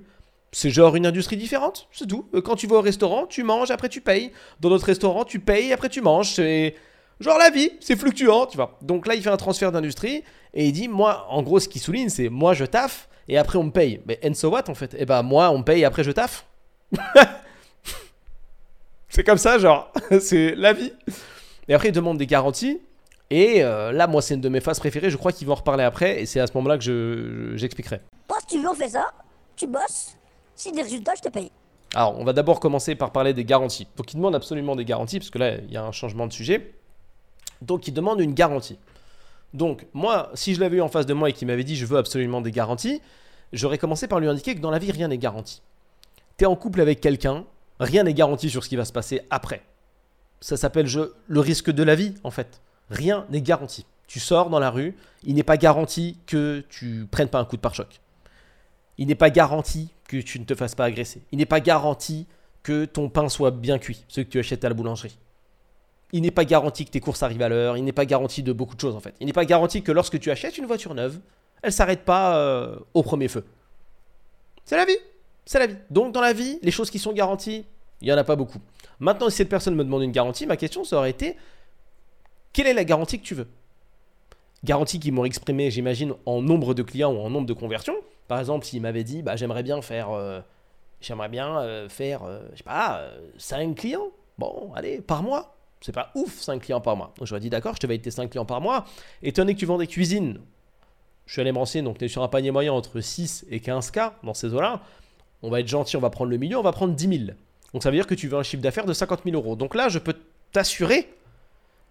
C'est 0.52 0.70
genre 0.70 0.96
une 0.96 1.06
industrie 1.06 1.36
différente, 1.36 1.86
c'est 1.92 2.06
tout. 2.06 2.28
Quand 2.44 2.56
tu 2.56 2.66
vas 2.66 2.76
au 2.76 2.80
restaurant, 2.80 3.26
tu 3.26 3.42
manges, 3.42 3.70
après 3.70 3.88
tu 3.88 4.00
payes. 4.00 4.32
Dans 4.60 4.70
notre 4.70 4.86
restaurant, 4.86 5.24
tu 5.24 5.38
payes, 5.38 5.72
après 5.72 5.88
tu 5.88 6.00
manges. 6.00 6.32
C'est 6.34 6.74
genre 7.20 7.38
la 7.38 7.50
vie, 7.50 7.70
c'est 7.80 7.96
fluctuant, 7.96 8.46
tu 8.46 8.56
vois. 8.56 8.76
Donc 8.82 9.06
là, 9.06 9.14
il 9.14 9.22
fait 9.22 9.30
un 9.30 9.36
transfert 9.36 9.72
d'industrie 9.72 10.22
et 10.54 10.66
il 10.66 10.72
dit, 10.72 10.88
moi, 10.88 11.26
en 11.30 11.42
gros, 11.42 11.60
ce 11.60 11.68
qu'il 11.68 11.80
souligne, 11.80 12.08
c'est 12.08 12.28
moi, 12.28 12.54
je 12.54 12.64
taffe 12.64 13.08
et 13.28 13.38
après 13.38 13.58
on 13.58 13.64
me 13.64 13.70
paye. 13.70 14.00
Mais 14.06 14.18
and 14.24 14.34
so 14.34 14.48
what 14.50 14.68
en 14.68 14.74
fait? 14.74 14.94
Eh 14.98 15.04
ben 15.06 15.22
moi, 15.22 15.50
on 15.50 15.58
me 15.58 15.64
paye, 15.64 15.84
après 15.84 16.04
je 16.04 16.10
taffe. 16.12 16.46
c'est 19.08 19.24
comme 19.24 19.38
ça, 19.38 19.58
genre, 19.58 19.90
c'est 20.20 20.54
la 20.54 20.72
vie. 20.72 20.92
Et 21.68 21.74
après, 21.74 21.88
il 21.88 21.92
demande 21.92 22.18
des 22.18 22.26
garanties. 22.26 22.80
Et 23.30 23.64
euh, 23.64 23.90
là, 23.90 24.06
moi, 24.06 24.22
c'est 24.22 24.34
une 24.34 24.40
de 24.40 24.48
mes 24.48 24.60
phases 24.60 24.78
préférées. 24.78 25.10
Je 25.10 25.16
crois 25.16 25.32
qu'ils 25.32 25.46
vont 25.48 25.54
en 25.54 25.56
reparler 25.56 25.82
après. 25.82 26.20
Et 26.22 26.26
c'est 26.26 26.38
à 26.38 26.46
ce 26.46 26.52
moment-là 26.54 26.78
que 26.78 26.84
je- 26.84 27.50
je- 27.52 27.56
j'expliquerai. 27.56 28.00
toi, 28.28 28.38
si 28.40 28.46
tu 28.56 28.62
veux, 28.62 28.68
on 28.68 28.74
fait 28.74 28.90
ça. 28.90 29.10
Tu 29.56 29.66
bosses. 29.66 30.16
Si 30.54 30.70
des 30.70 30.82
résultats, 30.82 31.14
je 31.16 31.22
te 31.22 31.28
paye. 31.28 31.50
Alors, 31.94 32.16
on 32.18 32.24
va 32.24 32.32
d'abord 32.32 32.60
commencer 32.60 32.94
par 32.94 33.10
parler 33.10 33.34
des 33.34 33.44
garanties. 33.44 33.88
Donc, 33.96 34.12
il 34.12 34.16
demande 34.16 34.34
absolument 34.36 34.76
des 34.76 34.84
garanties, 34.84 35.18
parce 35.18 35.30
que 35.30 35.38
là, 35.38 35.56
il 35.56 35.72
y 35.72 35.76
a 35.76 35.82
un 35.82 35.92
changement 35.92 36.26
de 36.28 36.32
sujet. 36.32 36.72
Donc, 37.62 37.88
il 37.88 37.94
demande 37.94 38.20
une 38.20 38.34
garantie. 38.34 38.78
Donc, 39.54 39.86
moi, 39.92 40.30
si 40.34 40.54
je 40.54 40.60
l'avais 40.60 40.78
eu 40.78 40.80
en 40.82 40.88
face 40.88 41.06
de 41.06 41.14
moi 41.14 41.30
et 41.30 41.32
qu'il 41.32 41.46
m'avait 41.46 41.64
dit 41.64 41.76
je 41.76 41.86
veux 41.86 41.98
absolument 41.98 42.40
des 42.40 42.50
garanties, 42.50 43.00
j'aurais 43.52 43.78
commencé 43.78 44.08
par 44.08 44.20
lui 44.20 44.28
indiquer 44.28 44.54
que 44.54 44.60
dans 44.60 44.70
la 44.70 44.78
vie, 44.78 44.90
rien 44.90 45.08
n'est 45.08 45.18
garanti. 45.18 45.62
Tu 46.36 46.44
es 46.44 46.46
en 46.46 46.56
couple 46.56 46.80
avec 46.80 47.00
quelqu'un, 47.00 47.44
rien 47.80 48.02
n'est 48.02 48.14
garanti 48.14 48.50
sur 48.50 48.62
ce 48.64 48.68
qui 48.68 48.76
va 48.76 48.84
se 48.84 48.92
passer 48.92 49.22
après. 49.30 49.62
Ça 50.40 50.56
s'appelle 50.56 50.86
le 51.26 51.40
risque 51.40 51.70
de 51.70 51.82
la 51.82 51.94
vie, 51.94 52.14
en 52.22 52.30
fait. 52.30 52.60
Rien 52.90 53.26
n'est 53.30 53.40
garanti. 53.40 53.86
Tu 54.06 54.20
sors 54.20 54.50
dans 54.50 54.58
la 54.58 54.70
rue, 54.70 54.94
il 55.24 55.34
n'est 55.34 55.42
pas 55.42 55.56
garanti 55.56 56.18
que 56.26 56.64
tu 56.68 57.06
prennes 57.10 57.28
pas 57.28 57.40
un 57.40 57.44
coup 57.44 57.56
de 57.56 57.60
pare-choc. 57.60 58.00
Il 58.98 59.08
n'est 59.08 59.14
pas 59.14 59.30
garanti 59.30 59.90
que 60.06 60.18
tu 60.18 60.38
ne 60.38 60.44
te 60.44 60.54
fasses 60.54 60.74
pas 60.74 60.84
agresser. 60.84 61.22
Il 61.32 61.38
n'est 61.38 61.46
pas 61.46 61.60
garanti 61.60 62.26
que 62.62 62.84
ton 62.84 63.08
pain 63.08 63.28
soit 63.28 63.50
bien 63.50 63.78
cuit, 63.78 64.04
ce 64.08 64.20
que 64.20 64.28
tu 64.28 64.38
achètes 64.38 64.64
à 64.64 64.68
la 64.68 64.74
boulangerie. 64.74 65.18
Il 66.12 66.22
n'est 66.22 66.30
pas 66.30 66.44
garanti 66.44 66.84
que 66.84 66.90
tes 66.90 67.00
courses 67.00 67.22
arrivent 67.22 67.42
à 67.42 67.48
l'heure. 67.48 67.76
Il 67.76 67.84
n'est 67.84 67.92
pas 67.92 68.06
garanti 68.06 68.42
de 68.42 68.52
beaucoup 68.52 68.74
de 68.74 68.80
choses 68.80 68.94
en 68.94 69.00
fait. 69.00 69.14
Il 69.20 69.26
n'est 69.26 69.32
pas 69.32 69.44
garanti 69.44 69.82
que 69.82 69.92
lorsque 69.92 70.18
tu 70.20 70.30
achètes 70.30 70.56
une 70.58 70.66
voiture 70.66 70.94
neuve, 70.94 71.18
elle 71.62 71.72
s'arrête 71.72 72.04
pas 72.04 72.36
euh, 72.38 72.76
au 72.94 73.02
premier 73.02 73.28
feu. 73.28 73.44
C'est 74.64 74.76
la 74.76 74.84
vie. 74.84 74.98
C'est 75.44 75.58
la 75.58 75.66
vie. 75.66 75.76
Donc 75.90 76.12
dans 76.12 76.20
la 76.20 76.32
vie, 76.32 76.58
les 76.62 76.70
choses 76.70 76.90
qui 76.90 76.98
sont 76.98 77.12
garanties, 77.12 77.64
il 78.00 78.06
n'y 78.06 78.12
en 78.12 78.18
a 78.18 78.24
pas 78.24 78.36
beaucoup. 78.36 78.60
Maintenant, 79.00 79.28
si 79.30 79.36
cette 79.36 79.48
personne 79.48 79.74
me 79.74 79.84
demande 79.84 80.02
une 80.02 80.12
garantie, 80.12 80.46
ma 80.46 80.56
question 80.56 80.84
ça 80.84 80.96
aurait 80.96 81.10
été 81.10 81.36
quelle 82.52 82.68
est 82.68 82.74
la 82.74 82.84
garantie 82.84 83.20
que 83.20 83.24
tu 83.24 83.34
veux? 83.34 83.48
Garantie 84.64 84.98
qu'ils 84.98 85.12
m'ont 85.12 85.26
exprimée, 85.26 85.70
j'imagine, 85.70 86.14
en 86.24 86.40
nombre 86.40 86.72
de 86.72 86.82
clients 86.82 87.12
ou 87.12 87.18
en 87.18 87.28
nombre 87.28 87.46
de 87.46 87.52
conversions. 87.52 87.96
Par 88.28 88.40
exemple, 88.40 88.64
s'il 88.64 88.80
m'avait 88.80 89.04
dit, 89.04 89.22
bah, 89.22 89.36
j'aimerais 89.36 89.62
bien 89.62 89.82
faire, 89.82 90.10
euh, 90.10 90.40
j'aimerais 91.02 91.28
bien 91.28 91.58
euh, 91.58 91.88
faire, 91.90 92.22
je 92.52 92.56
sais 92.56 92.64
pas, 92.64 93.02
5 93.36 93.76
clients. 93.76 94.08
Bon, 94.38 94.72
allez, 94.74 95.02
par 95.02 95.22
mois. 95.22 95.55
C'est 95.86 95.92
pas 95.92 96.10
ouf, 96.16 96.40
5 96.40 96.60
clients 96.60 96.80
par 96.80 96.96
mois. 96.96 97.14
Donc 97.16 97.28
j'aurais 97.28 97.40
dit, 97.40 97.48
d'accord, 97.48 97.76
je 97.76 97.78
te 97.78 97.86
valide 97.86 98.02
tes 98.02 98.10
5 98.10 98.28
clients 98.28 98.44
par 98.44 98.60
mois. 98.60 98.86
Étant 99.22 99.42
donné 99.42 99.54
que 99.54 99.60
tu 99.60 99.66
vends 99.66 99.78
des 99.78 99.86
cuisines, 99.86 100.40
je 101.26 101.32
suis 101.32 101.40
allé 101.40 101.52
me 101.52 101.58
renseigner, 101.58 101.84
donc 101.84 101.98
tu 101.98 102.06
es 102.06 102.08
sur 102.08 102.24
un 102.24 102.28
panier 102.28 102.50
moyen 102.50 102.72
entre 102.72 103.00
6 103.00 103.46
et 103.52 103.60
15K 103.60 104.14
dans 104.24 104.34
ces 104.34 104.52
eaux-là. 104.52 104.82
On 105.42 105.48
va 105.48 105.60
être 105.60 105.68
gentil, 105.68 105.96
on 105.96 106.00
va 106.00 106.10
prendre 106.10 106.32
le 106.32 106.38
milieu, 106.38 106.58
on 106.58 106.62
va 106.62 106.72
prendre 106.72 106.92
10 106.92 107.18
000. 107.26 107.30
Donc 107.72 107.84
ça 107.84 107.90
veut 107.90 107.96
dire 107.96 108.08
que 108.08 108.16
tu 108.16 108.26
veux 108.26 108.36
un 108.36 108.42
chiffre 108.42 108.64
d'affaires 108.64 108.84
de 108.84 108.92
50 108.92 109.20
000 109.24 109.36
euros. 109.36 109.54
Donc 109.54 109.76
là, 109.76 109.88
je 109.88 110.00
peux 110.00 110.16
t'assurer 110.50 111.08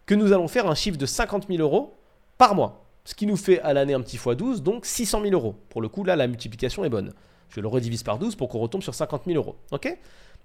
que 0.05 0.13
nous 0.13 0.33
allons 0.33 0.49
faire 0.49 0.67
un 0.67 0.75
chiffre 0.75 0.97
de 0.97 1.05
50 1.05 1.47
000 1.47 1.61
euros 1.61 1.93
par 2.37 2.53
mois. 2.53 2.83
Ce 3.05 3.15
qui 3.15 3.25
nous 3.25 3.37
fait 3.37 3.61
à 3.61 3.71
l'année 3.71 3.93
un 3.93 4.01
petit 4.01 4.17
fois 4.17 4.35
12, 4.35 4.61
donc 4.61 4.85
600 4.85 5.21
000 5.21 5.33
euros. 5.35 5.55
Pour 5.69 5.81
le 5.81 5.87
coup, 5.87 6.03
là, 6.03 6.17
la 6.17 6.27
multiplication 6.27 6.83
est 6.83 6.89
bonne. 6.89 7.13
Je 7.49 7.61
le 7.61 7.67
redivise 7.67 8.03
par 8.03 8.19
12 8.19 8.35
pour 8.35 8.49
qu'on 8.49 8.59
retombe 8.59 8.83
sur 8.83 8.93
50 8.93 9.23
000 9.25 9.37
euros. 9.37 9.55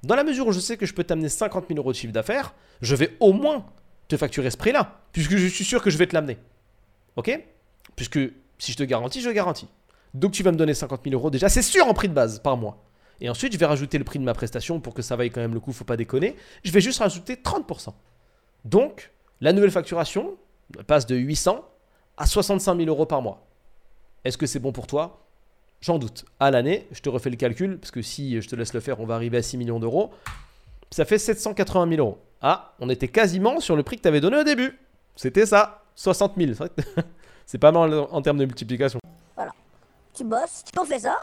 Dans 0.02 0.14
la 0.14 0.24
mesure 0.24 0.46
où 0.46 0.52
je 0.52 0.60
sais 0.60 0.76
que 0.76 0.86
je 0.86 0.94
peux 0.94 1.04
t'amener 1.04 1.28
50 1.28 1.66
000 1.68 1.78
euros 1.78 1.92
de 1.92 1.96
chiffre 1.96 2.12
d'affaires, 2.12 2.54
je 2.80 2.94
vais 2.94 3.16
au 3.20 3.32
moins 3.32 3.66
te 4.08 4.16
facturer 4.16 4.50
ce 4.50 4.56
prix-là, 4.56 5.00
puisque 5.12 5.36
je 5.36 5.46
suis 5.46 5.64
sûr 5.64 5.82
que 5.82 5.90
je 5.90 5.98
vais 5.98 6.06
te 6.06 6.14
l'amener. 6.14 6.38
Ok? 7.16 7.38
Puisque 7.96 8.18
si 8.58 8.72
je 8.72 8.76
te 8.76 8.82
garantis, 8.82 9.20
je 9.20 9.30
garantis. 9.30 9.68
Donc 10.14 10.32
tu 10.32 10.42
vas 10.42 10.52
me 10.52 10.56
donner 10.56 10.74
50 10.74 11.02
000 11.04 11.14
euros 11.14 11.30
déjà, 11.30 11.48
c'est 11.48 11.62
sûr 11.62 11.86
en 11.86 11.94
prix 11.94 12.08
de 12.08 12.14
base 12.14 12.40
par 12.40 12.56
mois. 12.56 12.82
Et 13.20 13.28
ensuite, 13.28 13.52
je 13.52 13.58
vais 13.58 13.66
rajouter 13.66 13.98
le 13.98 14.04
prix 14.04 14.18
de 14.18 14.24
ma 14.24 14.32
prestation 14.32 14.80
pour 14.80 14.94
que 14.94 15.02
ça 15.02 15.14
vaille 15.14 15.30
quand 15.30 15.42
même 15.42 15.52
le 15.52 15.60
coup, 15.60 15.72
faut 15.72 15.84
pas 15.84 15.98
déconner. 15.98 16.36
Je 16.64 16.72
vais 16.72 16.80
juste 16.80 17.00
rajouter 17.00 17.34
30%. 17.34 17.92
Donc, 18.64 19.12
la 19.42 19.52
nouvelle 19.52 19.70
facturation 19.70 20.36
passe 20.86 21.04
de 21.06 21.16
800 21.16 21.62
à 22.16 22.26
65 22.26 22.76
000 22.76 22.88
euros 22.88 23.04
par 23.06 23.20
mois. 23.20 23.46
Est-ce 24.24 24.38
que 24.38 24.46
c'est 24.46 24.58
bon 24.58 24.72
pour 24.72 24.86
toi? 24.86 25.26
J'en 25.80 25.98
doute. 25.98 26.24
À 26.38 26.50
l'année, 26.50 26.86
je 26.92 27.00
te 27.00 27.08
refais 27.08 27.30
le 27.30 27.36
calcul, 27.36 27.78
parce 27.78 27.90
que 27.90 28.02
si 28.02 28.40
je 28.40 28.48
te 28.48 28.54
laisse 28.54 28.74
le 28.74 28.80
faire, 28.80 29.00
on 29.00 29.06
va 29.06 29.14
arriver 29.14 29.38
à 29.38 29.42
6 29.42 29.56
millions 29.56 29.80
d'euros. 29.80 30.10
Ça 30.90 31.04
fait 31.04 31.18
780 31.18 31.88
000 31.88 32.00
euros. 32.00 32.18
Ah, 32.42 32.74
on 32.80 32.88
était 32.88 33.08
quasiment 33.08 33.60
sur 33.60 33.76
le 33.76 33.82
prix 33.82 33.96
que 33.96 34.02
tu 34.02 34.08
avais 34.08 34.20
donné 34.20 34.38
au 34.38 34.44
début. 34.44 34.78
C'était 35.16 35.46
ça, 35.46 35.82
60 35.94 36.34
000. 36.36 36.52
C'est 37.46 37.58
pas 37.58 37.72
mal 37.72 37.92
en 37.94 38.22
termes 38.22 38.38
de 38.38 38.44
multiplication. 38.44 39.00
Tu 40.14 40.24
bosses. 40.24 40.62
Si 40.64 40.78
on 40.78 40.84
fait 40.84 41.00
ça. 41.00 41.18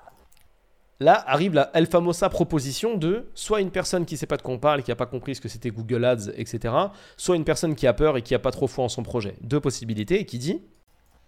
Là 1.00 1.24
arrive 1.28 1.54
la 1.54 1.70
El 1.76 1.86
Famosa 1.86 2.30
proposition 2.30 2.98
de 2.98 3.30
soit 3.36 3.62
une 3.62 3.70
personne 3.70 4.06
qui 4.06 4.18
sait 4.18 4.26
pas 4.26 4.38
de 4.38 4.42
quoi 4.42 4.56
on 4.56 4.60
parle, 4.60 4.82
qui 4.82 4.92
a 4.92 4.96
pas 4.96 5.06
compris 5.06 5.36
ce 5.36 5.42
que 5.42 5.48
c'était 5.48 5.70
Google 5.70 6.04
Ads, 6.04 6.32
etc. 6.36 6.74
Soit 7.18 7.36
une 7.36 7.44
personne 7.44 7.76
qui 7.76 7.86
a 7.86 7.94
peur 7.94 8.18
et 8.18 8.24
qui 8.24 8.34
a 8.34 8.40
pas 8.40 8.50
trop 8.50 8.66
foi 8.68 8.86
en 8.86 8.90
son 8.90 9.04
projet. 9.04 9.36
Deux 9.42 9.60
possibilités 9.60 10.20
et 10.20 10.26
qui 10.26 10.40
dit 10.40 10.62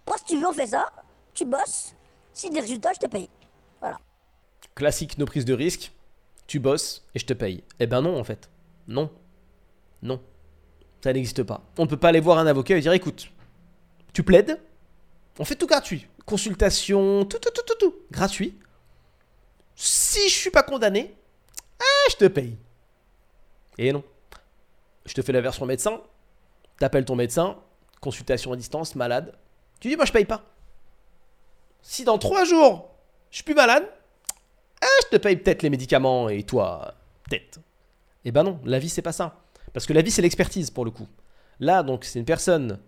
Moi, 0.08 0.16
si 0.18 0.24
tu 0.24 0.40
veux, 0.40 0.48
on 0.48 0.52
fait 0.52 0.66
ça. 0.66 0.86
Tu 1.34 1.44
bosses. 1.44 1.94
Si 2.32 2.50
des 2.50 2.60
résultats, 2.60 2.92
je 2.94 3.00
te 3.00 3.06
paye. 3.06 3.28
classique 4.74 5.18
no 5.18 5.26
prise 5.26 5.44
de 5.44 5.54
risque. 5.54 5.92
tu 6.46 6.58
bosses 6.58 7.04
et 7.14 7.18
je 7.18 7.26
te 7.26 7.32
paye. 7.32 7.62
Eh 7.78 7.86
ben 7.86 8.02
non, 8.02 8.18
en 8.18 8.24
fait. 8.24 8.48
Non. 8.88 9.10
Non. 10.02 10.20
Ça 11.02 11.12
n'existe 11.12 11.42
pas. 11.42 11.62
On 11.78 11.84
ne 11.84 11.88
peut 11.88 11.96
pas 11.96 12.08
aller 12.08 12.20
voir 12.20 12.38
un 12.38 12.46
avocat 12.46 12.76
et 12.76 12.80
dire 12.80 12.92
écoute, 12.92 13.30
tu 14.12 14.22
plaides, 14.22 14.60
on 15.38 15.44
fait 15.44 15.54
tout 15.54 15.66
gratuit. 15.66 16.06
Consultation, 16.26 17.24
tout, 17.24 17.38
tout, 17.38 17.50
tout, 17.54 17.62
tout, 17.66 17.74
tout. 17.78 17.94
Gratuit. 18.10 18.58
Si 19.74 20.28
je 20.28 20.34
suis 20.34 20.50
pas 20.50 20.62
condamné, 20.62 21.14
eh, 21.80 22.10
je 22.10 22.16
te 22.16 22.26
paye. 22.26 22.56
Et 23.78 23.92
non. 23.92 24.04
Je 25.06 25.14
te 25.14 25.22
fais 25.22 25.32
la 25.32 25.40
version 25.40 25.64
médecin, 25.64 26.02
t'appelles 26.78 27.06
ton 27.06 27.16
médecin, 27.16 27.56
consultation 28.00 28.52
à 28.52 28.56
distance, 28.56 28.94
malade. 28.94 29.34
Tu 29.80 29.88
dis, 29.88 29.96
moi 29.96 30.04
je 30.04 30.12
paye 30.12 30.26
pas. 30.26 30.44
Si 31.82 32.04
dans 32.04 32.18
trois 32.18 32.44
jours, 32.44 32.90
je 33.30 33.36
suis 33.36 33.44
plus 33.44 33.54
malade, 33.54 33.84
eh, 34.82 34.86
je 35.04 35.16
te 35.16 35.22
paye 35.22 35.36
peut-être 35.36 35.62
les 35.62 35.70
médicaments 35.70 36.28
et 36.28 36.42
toi, 36.42 36.94
peut-être. 37.28 37.60
Eh 38.24 38.32
ben 38.32 38.42
non, 38.42 38.60
la 38.64 38.78
vie 38.78 38.88
c'est 38.88 39.02
pas 39.02 39.12
ça. 39.12 39.40
Parce 39.72 39.86
que 39.86 39.92
la 39.92 40.02
vie 40.02 40.10
c'est 40.10 40.22
l'expertise 40.22 40.70
pour 40.70 40.84
le 40.84 40.90
coup. 40.90 41.08
Là, 41.58 41.82
donc 41.82 42.04
c'est 42.04 42.18
une 42.18 42.24
personne, 42.24 42.78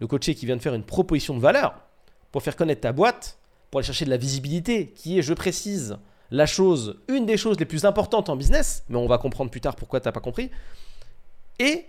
le 0.00 0.06
coaché 0.06 0.34
qui 0.34 0.46
vient 0.46 0.56
de 0.56 0.62
faire 0.62 0.74
une 0.74 0.84
proposition 0.84 1.34
de 1.34 1.40
valeur 1.40 1.80
pour 2.32 2.42
faire 2.42 2.56
connaître 2.56 2.82
ta 2.82 2.92
boîte, 2.92 3.38
pour 3.70 3.78
aller 3.78 3.86
chercher 3.86 4.04
de 4.04 4.10
la 4.10 4.16
visibilité, 4.16 4.90
qui 4.90 5.18
est, 5.18 5.22
je 5.22 5.34
précise, 5.34 5.98
la 6.30 6.46
chose, 6.46 7.00
une 7.08 7.26
des 7.26 7.36
choses 7.36 7.58
les 7.58 7.64
plus 7.64 7.84
importantes 7.84 8.28
en 8.28 8.36
business, 8.36 8.84
mais 8.88 8.96
on 8.96 9.06
va 9.06 9.18
comprendre 9.18 9.50
plus 9.50 9.60
tard 9.60 9.76
pourquoi 9.76 10.00
t'as 10.00 10.12
pas 10.12 10.20
compris. 10.20 10.50
Et 11.58 11.86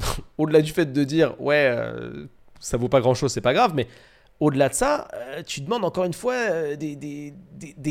au-delà 0.38 0.62
du 0.62 0.72
fait 0.72 0.92
de 0.92 1.04
dire 1.04 1.40
ouais, 1.40 1.68
euh, 1.70 2.26
ça 2.60 2.76
vaut 2.76 2.88
pas 2.88 3.00
grand 3.00 3.14
chose, 3.14 3.32
c'est 3.32 3.40
pas 3.40 3.54
grave, 3.54 3.72
mais 3.74 3.86
au-delà 4.40 4.68
de 4.68 4.74
ça, 4.74 5.08
euh, 5.14 5.42
tu 5.42 5.60
demandes 5.60 5.84
encore 5.84 6.04
une 6.04 6.12
fois 6.12 6.34
euh, 6.34 6.76
des, 6.76 7.34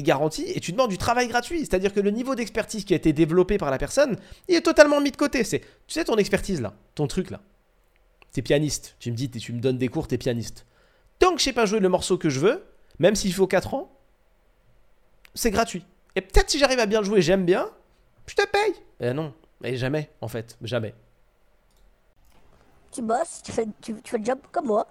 garanties 0.01 0.45
et 0.47 0.59
tu 0.59 0.71
demandes 0.71 0.89
du 0.89 0.97
travail 0.97 1.27
gratuit. 1.27 1.59
C'est-à-dire 1.59 1.93
que 1.93 1.99
le 1.99 2.09
niveau 2.09 2.35
d'expertise 2.35 2.85
qui 2.85 2.93
a 2.93 2.95
été 2.95 3.11
développé 3.11 3.57
par 3.57 3.69
la 3.69 3.77
personne, 3.77 4.15
il 4.47 4.55
est 4.55 4.61
totalement 4.61 5.01
mis 5.01 5.11
de 5.11 5.17
côté. 5.17 5.43
C'est, 5.43 5.59
tu 5.59 5.65
sais, 5.87 6.05
ton 6.05 6.15
expertise 6.15 6.61
là, 6.61 6.73
ton 6.95 7.07
truc 7.07 7.31
là. 7.31 7.41
T'es 8.31 8.41
pianiste. 8.41 8.95
Tu 8.99 9.11
me 9.11 9.15
dis, 9.15 9.29
tu 9.29 9.51
me 9.51 9.59
donnes 9.59 9.77
des 9.77 9.89
cours, 9.89 10.07
t'es 10.07 10.17
pianiste. 10.17 10.65
Tant 11.19 11.33
que 11.33 11.39
je 11.39 11.45
sais 11.45 11.53
pas 11.53 11.65
jouer 11.65 11.79
le 11.79 11.89
morceau 11.89 12.17
que 12.17 12.29
je 12.29 12.39
veux, 12.39 12.63
même 12.99 13.15
s'il 13.15 13.33
faut 13.33 13.47
4 13.47 13.73
ans, 13.73 13.91
c'est 15.33 15.51
gratuit. 15.51 15.85
Et 16.15 16.21
peut-être 16.21 16.49
si 16.49 16.59
j'arrive 16.59 16.79
à 16.79 16.85
bien 16.85 16.99
le 16.99 17.05
jouer, 17.05 17.21
j'aime 17.21 17.45
bien, 17.45 17.69
je 18.25 18.35
te 18.35 18.47
paye. 18.47 18.73
Eh 18.99 19.13
non, 19.13 19.33
et 19.63 19.75
jamais, 19.75 20.11
en 20.21 20.27
fait, 20.27 20.57
jamais. 20.61 20.93
Tu 22.91 23.01
bosses, 23.01 23.41
tu 23.43 23.51
fais, 23.51 23.67
tu 23.81 23.95
fais 24.03 24.17
le 24.17 24.25
job 24.25 24.39
comme 24.51 24.67
moi. 24.67 24.87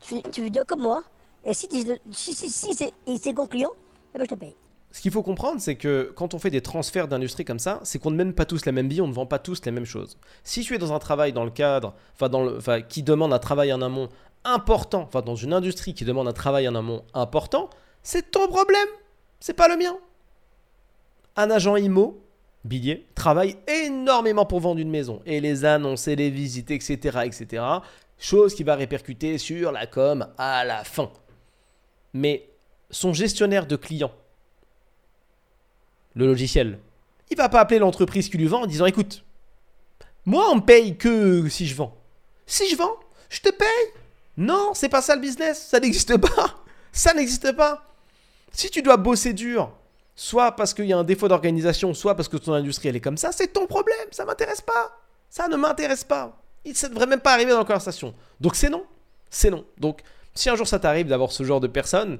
Tu, 0.00 0.22
tu 0.30 0.52
job 0.52 0.64
comme 0.66 0.82
moi. 0.82 1.02
Et 1.44 1.54
si, 1.54 1.68
si, 2.12 2.74
c'est 3.18 3.34
concluant, 3.34 3.72
eh 4.14 4.18
ben 4.18 4.24
je 4.24 4.34
te 4.34 4.34
paye. 4.34 4.54
Ce 4.92 5.00
qu'il 5.00 5.12
faut 5.12 5.22
comprendre, 5.22 5.60
c'est 5.60 5.76
que 5.76 6.12
quand 6.16 6.34
on 6.34 6.38
fait 6.38 6.50
des 6.50 6.62
transferts 6.62 7.06
d'industrie 7.06 7.44
comme 7.44 7.60
ça, 7.60 7.80
c'est 7.84 8.00
qu'on 8.00 8.10
ne 8.10 8.16
mène 8.16 8.34
pas 8.34 8.44
tous 8.44 8.66
la 8.66 8.72
même 8.72 8.88
vie, 8.88 9.00
on 9.00 9.06
ne 9.06 9.12
vend 9.12 9.26
pas 9.26 9.38
tous 9.38 9.64
les 9.64 9.70
mêmes 9.70 9.84
choses. 9.84 10.18
Si 10.42 10.62
tu 10.62 10.74
es 10.74 10.78
dans 10.78 10.92
un 10.92 10.98
travail 10.98 11.32
dans 11.32 11.44
le 11.44 11.50
cadre, 11.50 11.94
enfin, 12.14 12.28
dans 12.28 12.42
le, 12.42 12.56
enfin, 12.56 12.82
qui 12.82 13.02
demande 13.02 13.32
un 13.32 13.38
travail 13.38 13.72
en 13.72 13.82
amont 13.82 14.08
important, 14.44 15.02
enfin 15.02 15.22
dans 15.22 15.36
une 15.36 15.52
industrie 15.52 15.94
qui 15.94 16.04
demande 16.04 16.26
un 16.26 16.32
travail 16.32 16.66
en 16.68 16.74
amont 16.74 17.04
important, 17.14 17.70
c'est 18.02 18.32
ton 18.32 18.48
problème, 18.48 18.88
c'est 19.38 19.54
pas 19.54 19.68
le 19.68 19.76
mien. 19.76 19.96
Un 21.36 21.50
agent 21.50 21.76
IMO, 21.76 22.20
billet, 22.64 23.06
travaille 23.14 23.56
énormément 23.68 24.44
pour 24.44 24.60
vendre 24.60 24.80
une 24.80 24.90
maison 24.90 25.22
et 25.24 25.40
les 25.40 25.64
annonces 25.64 26.08
et 26.08 26.16
les 26.16 26.30
visites, 26.30 26.70
etc., 26.70 27.20
etc. 27.24 27.62
Chose 28.20 28.54
qui 28.54 28.62
va 28.62 28.76
répercuter 28.76 29.38
sur 29.38 29.72
la 29.72 29.86
com 29.86 30.28
à 30.38 30.64
la 30.64 30.84
fin. 30.84 31.10
Mais 32.14 32.48
son 32.90 33.12
gestionnaire 33.12 33.66
de 33.66 33.74
clients 33.74 34.12
le 36.14 36.26
logiciel. 36.26 36.78
Il 37.30 37.36
va 37.36 37.48
pas 37.48 37.60
appeler 37.60 37.78
l'entreprise 37.78 38.28
qui 38.28 38.38
lui 38.38 38.46
vend 38.46 38.62
en 38.62 38.66
disant 38.66 38.86
écoute, 38.86 39.24
moi 40.24 40.48
on 40.50 40.56
me 40.56 40.60
paye 40.60 40.96
que 40.96 41.48
si 41.48 41.66
je 41.66 41.74
vends. 41.74 41.96
Si 42.46 42.68
je 42.68 42.76
vends, 42.76 42.96
je 43.28 43.40
te 43.40 43.50
paye. 43.50 43.68
Non, 44.36 44.72
c'est 44.74 44.88
pas 44.88 45.02
ça 45.02 45.14
le 45.14 45.20
business, 45.20 45.68
ça 45.68 45.80
n'existe 45.80 46.16
pas. 46.16 46.62
Ça 46.92 47.14
n'existe 47.14 47.52
pas. 47.52 47.84
Si 48.52 48.68
tu 48.68 48.82
dois 48.82 48.96
bosser 48.96 49.32
dur, 49.32 49.72
soit 50.16 50.52
parce 50.52 50.74
qu'il 50.74 50.86
y 50.86 50.92
a 50.92 50.98
un 50.98 51.04
défaut 51.04 51.28
d'organisation, 51.28 51.94
soit 51.94 52.16
parce 52.16 52.28
que 52.28 52.36
ton 52.36 52.52
industrie 52.52 52.88
elle 52.88 52.96
est 52.96 53.00
comme 53.00 53.16
ça, 53.16 53.30
c'est 53.30 53.52
ton 53.52 53.66
problème, 53.66 54.08
ça 54.10 54.24
m'intéresse 54.24 54.60
pas. 54.60 54.98
Ça 55.28 55.46
ne 55.46 55.56
m'intéresse 55.56 56.02
pas. 56.02 56.36
Il- 56.64 56.74
Ça 56.74 56.88
ne 56.88 56.92
devrait 56.94 57.06
même 57.06 57.20
pas 57.20 57.32
arriver 57.32 57.52
dans 57.52 57.58
la 57.58 57.64
conversation. 57.64 58.14
Donc 58.40 58.54
c'est 58.56 58.68
non. 58.70 58.84
C'est 59.30 59.50
non. 59.50 59.64
Donc 59.78 60.00
si 60.34 60.48
un 60.50 60.56
jour 60.56 60.66
ça 60.66 60.78
t'arrive 60.78 61.06
d'avoir 61.08 61.32
ce 61.32 61.42
genre 61.42 61.60
de 61.60 61.66
personne, 61.66 62.18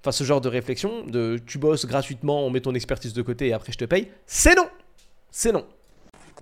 enfin 0.00 0.12
ce 0.12 0.24
genre 0.24 0.40
de 0.40 0.48
réflexion, 0.48 1.04
de 1.06 1.38
tu 1.46 1.58
bosses 1.58 1.86
gratuitement, 1.86 2.44
on 2.44 2.50
met 2.50 2.60
ton 2.60 2.74
expertise 2.74 3.12
de 3.12 3.22
côté 3.22 3.48
et 3.48 3.52
après 3.52 3.72
je 3.72 3.78
te 3.78 3.84
paye, 3.84 4.08
c'est 4.26 4.54
non. 4.54 4.68
C'est 5.30 5.52
non. 5.52 5.64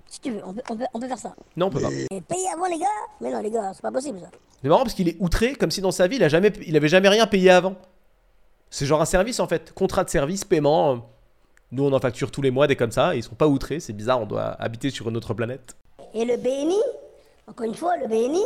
Si 0.06 0.20
tu 0.20 0.30
veux, 0.32 0.40
on 0.44 0.54
peut, 0.54 0.62
on 0.70 0.76
peut, 0.76 0.84
on 0.94 1.00
peut 1.00 1.08
faire 1.08 1.18
ça. 1.18 1.34
Non, 1.56 1.66
on 1.66 1.70
peut 1.70 1.80
pas. 1.82 1.90
Et 1.90 2.20
payer 2.22 2.48
avant, 2.54 2.66
les 2.66 2.78
gars 2.78 2.86
Mais 3.20 3.30
non, 3.30 3.40
les 3.42 3.50
gars, 3.50 3.72
c'est 3.74 3.82
pas 3.82 3.90
possible 3.92 4.18
ça. 4.20 4.30
C'est 4.62 4.68
marrant 4.68 4.82
parce 4.82 4.94
qu'il 4.94 5.08
est 5.08 5.16
outré 5.20 5.54
comme 5.54 5.70
si 5.70 5.80
dans 5.82 5.90
sa 5.92 6.06
vie 6.08 6.16
il, 6.16 6.24
a 6.24 6.28
jamais, 6.28 6.50
il 6.66 6.76
avait 6.76 6.88
jamais 6.88 7.08
rien 7.10 7.26
payé 7.26 7.50
avant. 7.50 7.76
C'est 8.70 8.86
genre 8.86 9.00
un 9.00 9.04
service 9.06 9.40
en 9.40 9.46
fait, 9.46 9.72
contrat 9.72 10.04
de 10.04 10.10
service, 10.10 10.44
paiement. 10.44 11.06
Nous 11.70 11.84
on 11.84 11.92
en 11.92 12.00
facture 12.00 12.30
tous 12.30 12.42
les 12.42 12.50
mois 12.50 12.66
des 12.66 12.76
comme 12.76 12.90
ça, 12.90 13.14
et 13.14 13.18
ils 13.18 13.22
sont 13.22 13.34
pas 13.34 13.46
outrés, 13.46 13.78
c'est 13.80 13.92
bizarre, 13.92 14.20
on 14.20 14.26
doit 14.26 14.56
habiter 14.60 14.88
sur 14.90 15.08
une 15.08 15.16
autre 15.16 15.34
planète. 15.34 15.76
Et 16.14 16.24
le 16.24 16.36
BNI, 16.38 16.76
encore 17.48 17.66
une 17.66 17.74
fois, 17.74 17.96
le 17.96 18.06
BNI, 18.06 18.44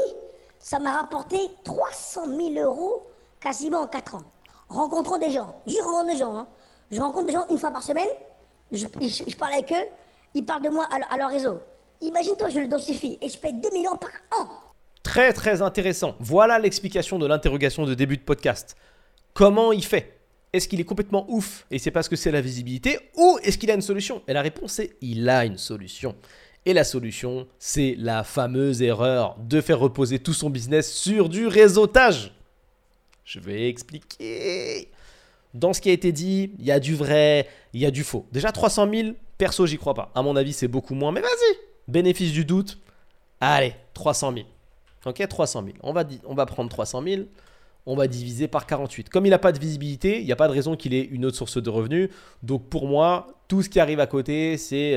ça 0.58 0.78
m'a 0.78 0.92
rapporté 0.92 1.36
300 1.64 2.26
000 2.26 2.50
euros 2.64 3.06
quasiment 3.40 3.80
en 3.80 3.86
4 3.86 4.14
ans. 4.14 4.22
Rencontrant 4.68 5.18
des 5.18 5.30
gens, 5.30 5.60
je 5.66 5.76
rencontre 5.82 6.12
des 6.12 6.18
gens, 6.18 6.36
hein. 6.36 6.46
je 6.90 7.00
rencontre 7.00 7.26
des 7.26 7.32
gens 7.32 7.44
une 7.50 7.58
fois 7.58 7.70
par 7.72 7.82
semaine, 7.82 8.08
je, 8.70 8.86
parle 9.36 9.52
avec 9.54 9.70
eux, 9.72 9.86
ils 10.34 10.44
parlent 10.46 10.62
de 10.62 10.70
moi 10.70 10.88
à, 10.90 11.16
leur- 11.18 11.28
réseau. 11.28 11.60
Imagine-toi, 12.00 12.48
je 12.48 12.60
le 12.60 12.68
densifie 12.68 13.18
et 13.20 13.28
je 13.28 13.36
paye 13.38 13.52
2 13.52 13.70
millions 13.70 13.96
par 13.96 14.10
an. 14.38 14.48
Très 15.02 15.32
très 15.32 15.60
intéressant. 15.62 16.14
Voilà 16.20 16.58
l'explication 16.58 17.18
de 17.18 17.26
l'interrogation 17.26 17.84
de 17.84 17.94
début 17.94 18.16
de 18.16 18.22
podcast. 18.22 18.76
Comment 19.34 19.72
il 19.72 19.84
fait? 19.84 20.20
Est-ce 20.52 20.68
qu'il 20.68 20.80
est 20.80 20.84
complètement 20.84 21.26
ouf 21.28 21.66
et 21.70 21.76
il 21.76 21.80
sait 21.80 21.90
pas 21.90 22.02
ce 22.02 22.08
que 22.08 22.16
c'est 22.16 22.30
la 22.30 22.40
visibilité 22.40 22.98
ou 23.16 23.38
est-ce 23.42 23.58
qu'il 23.58 23.70
a 23.70 23.74
une 23.74 23.82
solution? 23.82 24.22
Et 24.28 24.32
la 24.32 24.42
réponse 24.42 24.78
est 24.78 24.96
il 25.00 25.28
a 25.28 25.44
une 25.44 25.58
solution. 25.58 26.14
Et 26.64 26.72
la 26.72 26.84
solution, 26.84 27.46
c'est 27.58 27.96
la 27.98 28.22
fameuse 28.22 28.82
erreur 28.82 29.36
de 29.40 29.60
faire 29.60 29.80
reposer 29.80 30.20
tout 30.20 30.32
son 30.32 30.48
business 30.48 30.92
sur 30.92 31.28
du 31.28 31.46
réseautage. 31.46 32.32
Je 33.24 33.40
vais 33.40 33.68
expliquer. 33.68 34.88
Dans 35.54 35.72
ce 35.72 35.80
qui 35.80 35.90
a 35.90 35.92
été 35.92 36.12
dit, 36.12 36.52
il 36.58 36.64
y 36.64 36.70
a 36.70 36.80
du 36.80 36.94
vrai, 36.94 37.48
il 37.72 37.80
y 37.80 37.86
a 37.86 37.90
du 37.90 38.04
faux. 38.04 38.26
Déjà 38.32 38.52
300 38.52 38.88
000, 38.90 39.08
perso, 39.38 39.66
j'y 39.66 39.76
crois 39.76 39.94
pas. 39.94 40.10
À 40.14 40.22
mon 40.22 40.36
avis, 40.36 40.52
c'est 40.52 40.68
beaucoup 40.68 40.94
moins, 40.94 41.12
mais 41.12 41.20
vas-y. 41.20 41.56
Bénéfice 41.88 42.32
du 42.32 42.44
doute. 42.44 42.78
Allez, 43.40 43.74
300 43.94 44.32
000. 44.32 44.46
Ok, 45.04 45.26
300 45.28 45.64
000. 45.64 45.76
On 45.82 45.92
va, 45.92 46.04
on 46.24 46.34
va 46.34 46.46
prendre 46.46 46.70
300 46.70 47.02
000. 47.02 47.22
On 47.84 47.96
va 47.96 48.06
diviser 48.06 48.46
par 48.46 48.66
48. 48.66 49.08
Comme 49.08 49.26
il 49.26 49.30
n'a 49.30 49.40
pas 49.40 49.50
de 49.50 49.58
visibilité, 49.58 50.20
il 50.20 50.24
n'y 50.24 50.32
a 50.32 50.36
pas 50.36 50.46
de 50.46 50.52
raison 50.52 50.76
qu'il 50.76 50.94
ait 50.94 51.02
une 51.02 51.24
autre 51.24 51.36
source 51.36 51.60
de 51.60 51.68
revenus. 51.68 52.08
Donc 52.44 52.68
pour 52.68 52.86
moi, 52.86 53.26
tout 53.48 53.62
ce 53.62 53.68
qui 53.68 53.80
arrive 53.80 53.98
à 53.98 54.06
côté, 54.06 54.56
c'est 54.56 54.96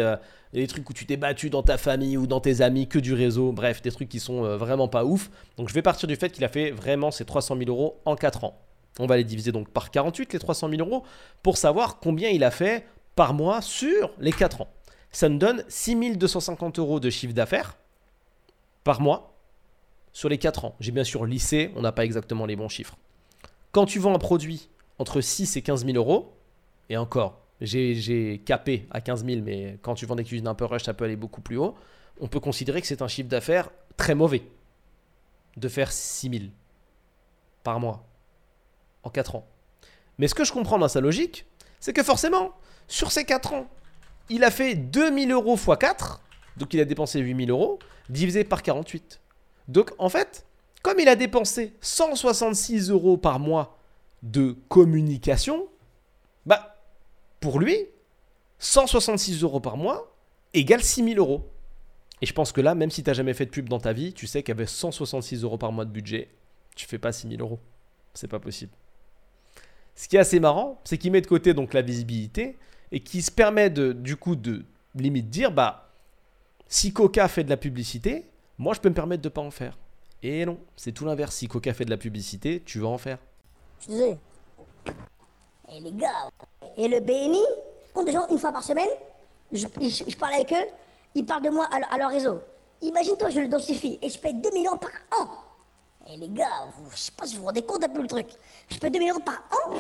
des 0.60 0.68
trucs 0.68 0.90
où 0.90 0.94
tu 0.94 1.06
t'es 1.06 1.18
battu 1.18 1.50
dans 1.50 1.64
ta 1.64 1.78
famille 1.78 2.18
ou 2.18 2.28
dans 2.28 2.40
tes 2.40 2.62
amis, 2.62 2.88
que 2.88 3.00
du 3.00 3.14
réseau. 3.14 3.52
Bref, 3.52 3.82
des 3.82 3.92
trucs 3.92 4.10
qui 4.10 4.20
sont 4.20 4.44
euh, 4.46 4.58
vraiment 4.58 4.88
pas 4.88 5.06
ouf. 5.06 5.30
Donc 5.58 5.70
je 5.70 5.74
vais 5.74 5.82
partir 5.82 6.08
du 6.08 6.16
fait 6.16 6.30
qu'il 6.30 6.44
a 6.44 6.50
fait 6.50 6.72
vraiment 6.72 7.12
ces 7.12 7.26
300 7.26 7.58
000 7.58 7.70
euros 7.70 8.00
en 8.06 8.16
4 8.16 8.44
ans. 8.44 8.60
On 9.00 9.08
va 9.08 9.18
les 9.18 9.24
diviser 9.24 9.52
donc 9.52 9.70
par 9.70 9.92
48, 9.92 10.34
les 10.34 10.40
300 10.40 10.70
000 10.70 10.82
euros, 10.82 11.04
pour 11.44 11.58
savoir 11.58 12.00
combien 12.00 12.30
il 12.30 12.44
a 12.44 12.52
fait 12.52 12.86
par 13.16 13.34
mois 13.34 13.62
sur 13.62 14.12
les 14.20 14.32
4 14.32 14.62
ans. 14.62 14.70
Ça 15.12 15.30
nous 15.30 15.38
donne 15.38 15.64
6 15.68 16.18
250 16.18 16.80
euros 16.80 17.00
de 17.00 17.10
chiffre 17.10 17.34
d'affaires 17.34 17.78
par 18.84 19.02
mois 19.02 19.34
sur 20.14 20.30
les 20.30 20.38
4 20.38 20.66
ans. 20.66 20.76
J'ai 20.80 20.92
bien 20.92 21.04
sûr 21.04 21.26
lissé, 21.26 21.72
on 21.76 21.82
n'a 21.82 21.92
pas 21.92 22.06
exactement 22.06 22.46
les 22.46 22.56
bons 22.56 22.70
chiffres. 22.70 22.98
Quand 23.72 23.86
tu 23.86 24.00
vends 24.00 24.16
un 24.16 24.20
produit 24.20 24.70
entre 25.00 25.20
6 25.20 25.58
et 25.58 25.62
15 25.62 25.86
000 25.86 25.98
euros, 25.98 26.34
et 26.90 26.96
encore, 26.96 27.45
j'ai 27.62 28.42
capé 28.46 28.88
à 28.92 29.02
15 29.02 29.26
000, 29.26 29.42
mais 29.44 29.80
quand 29.82 29.96
tu 29.96 30.06
vends 30.06 30.16
des 30.16 30.24
cuisines 30.24 30.48
un 30.48 30.56
peu 30.56 30.66
rush, 30.66 30.84
ça 30.84 30.94
peut 30.94 31.06
aller 31.06 31.16
beaucoup 31.16 31.42
plus 31.42 31.58
haut, 31.58 31.76
on 32.20 32.28
peut 32.28 32.40
considérer 32.40 32.82
que 32.82 32.88
c'est 32.88 33.02
un 33.02 33.08
chiffre 33.08 33.30
d'affaires 33.30 33.70
très 33.98 34.16
mauvais 34.16 34.44
de 35.58 35.68
faire 35.70 35.92
6 35.92 36.30
000 36.30 36.44
par 37.64 37.80
mois 37.80 38.06
en 39.04 39.10
4 39.10 39.36
ans. 39.36 39.48
Mais 40.18 40.28
ce 40.28 40.36
que 40.36 40.44
je 40.44 40.52
comprends 40.52 40.78
dans 40.78 40.88
sa 40.88 41.02
logique, 41.02 41.46
c'est 41.80 41.94
que 41.94 42.04
forcément, 42.04 42.52
sur 42.88 43.12
ces 43.12 43.26
4 43.26 43.54
ans, 43.54 43.68
il 44.30 44.44
a 44.44 44.52
fait 44.52 44.76
2000 44.76 45.32
euros 45.32 45.56
x 45.56 45.70
4, 45.80 46.22
donc 46.58 46.74
il 46.74 46.80
a 46.80 46.86
dépensé 46.86 47.20
8000 47.20 47.50
euros, 47.52 47.80
divisé 48.10 48.44
par 48.44 48.64
48. 48.64 49.22
Donc 49.68 49.92
en 49.98 50.10
fait, 50.10 50.46
comme 50.82 51.00
il 51.00 51.08
a 51.08 51.16
dépensé 51.16 51.74
166 51.82 52.90
euros 52.90 53.18
par 53.18 53.40
mois 53.40 53.78
de 54.24 54.56
communication, 54.70 55.68
bah 56.46 56.75
pour 57.46 57.60
lui, 57.60 57.78
166 58.58 59.44
euros 59.44 59.60
par 59.60 59.78
mois 59.78 60.18
égale 60.56 60.82
6000 60.82 61.20
euros. 61.20 61.48
Et 62.24 62.26
je 62.26 62.34
pense 62.34 62.52
que 62.52 62.60
là, 62.60 62.74
même 62.74 62.90
si 62.90 63.04
tu 63.04 63.10
n'as 63.12 63.14
jamais 63.14 63.36
fait 63.36 63.46
de 63.46 63.52
pub 63.52 63.70
dans 63.70 63.80
ta 63.80 63.94
vie, 63.94 64.14
tu 64.14 64.26
sais 64.26 64.42
qu'avec 64.42 64.68
166 64.68 65.44
euros 65.44 65.60
par 65.60 65.72
mois 65.72 65.86
de 65.86 65.92
budget, 65.92 66.30
tu 66.76 66.88
fais 66.88 66.98
pas 66.98 67.12
6000 67.12 67.40
euros. 67.40 67.60
C'est 68.16 68.28
pas 68.28 68.40
possible. 68.40 68.72
Ce 69.94 70.08
qui 70.08 70.16
est 70.16 70.20
assez 70.20 70.40
marrant, 70.40 70.82
c'est 70.86 70.98
qu'il 70.98 71.12
met 71.12 71.22
de 71.22 71.28
côté 71.28 71.54
donc 71.54 71.76
la 71.76 71.84
visibilité 71.84 72.58
et 72.92 73.02
qui 73.02 73.22
se 73.22 73.30
permet 73.30 73.70
de, 73.70 73.94
du 73.94 74.16
coup 74.16 74.36
de 74.36 74.66
limite 74.96 75.30
dire 75.30 75.52
bah 75.52 75.92
si 76.68 76.94
Coca 76.94 77.28
fait 77.28 77.44
de 77.44 77.52
la 77.52 77.58
publicité, 77.58 78.26
moi 78.58 78.74
je 78.74 78.80
peux 78.80 78.90
me 78.90 78.96
permettre 78.96 79.22
de 79.22 79.30
pas 79.30 79.42
en 79.42 79.52
faire. 79.52 79.78
Et 80.24 80.48
non, 80.48 80.58
c'est 80.76 80.94
tout 80.94 81.06
l'inverse. 81.06 81.36
Si 81.36 81.48
Coca 81.48 81.76
fait 81.76 81.86
de 81.86 81.92
la 81.92 81.98
publicité, 81.98 82.64
tu 82.66 82.80
vas 82.80 82.88
en 82.88 82.98
faire. 82.98 83.20
Et 85.72 85.80
les 85.80 85.92
gars, 85.92 86.30
et 86.78 86.88
le 86.88 87.00
BNI, 87.00 87.44
compte 87.94 88.06
des 88.06 88.12
gens 88.12 88.28
une 88.30 88.38
fois 88.40 88.52
par 88.52 88.64
semaine, 88.64 88.90
je, 89.52 89.68
parle 90.18 90.34
avec 90.34 90.52
eux, 90.54 90.68
ils 91.14 91.26
parlent 91.26 91.44
de 91.44 91.50
moi 91.50 91.68
à, 91.72 91.80
leur- 91.80 91.94
à 91.94 91.98
leur 91.98 92.10
réseau. 92.10 92.40
Imagine-toi, 92.82 93.30
je 93.30 93.40
le 93.40 93.48
densifie 93.48 93.98
et 94.02 94.10
je 94.10 94.20
paye 94.20 94.34
2 94.34 94.52
millions 94.52 94.78
par 94.78 94.92
an. 95.20 95.28
Et 96.08 96.18
les 96.18 96.30
gars, 96.30 96.46
vous, 96.78 96.90
je 96.92 96.98
sais 96.98 97.12
pas 97.12 97.26
si 97.26 97.36
vous 97.36 97.42
vous 97.42 97.48
rendez 97.48 97.64
compte 97.64 97.84
un 97.84 97.90
peu 97.90 98.02
le 98.02 98.08
truc. 98.08 98.28
Je 98.70 98.78
paye 98.78 98.92
2 98.92 99.00
millions 99.00 99.20
par 99.20 99.42
an 99.52 99.72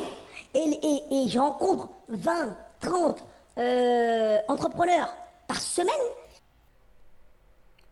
et, 0.53 0.59
et, 0.59 1.03
et 1.23 1.27
je 1.27 1.37
rencontre 1.37 1.89
20, 2.09 2.57
30 2.79 3.23
euh, 3.57 4.37
entrepreneurs 4.47 5.13
par 5.47 5.59
semaine. 5.59 5.93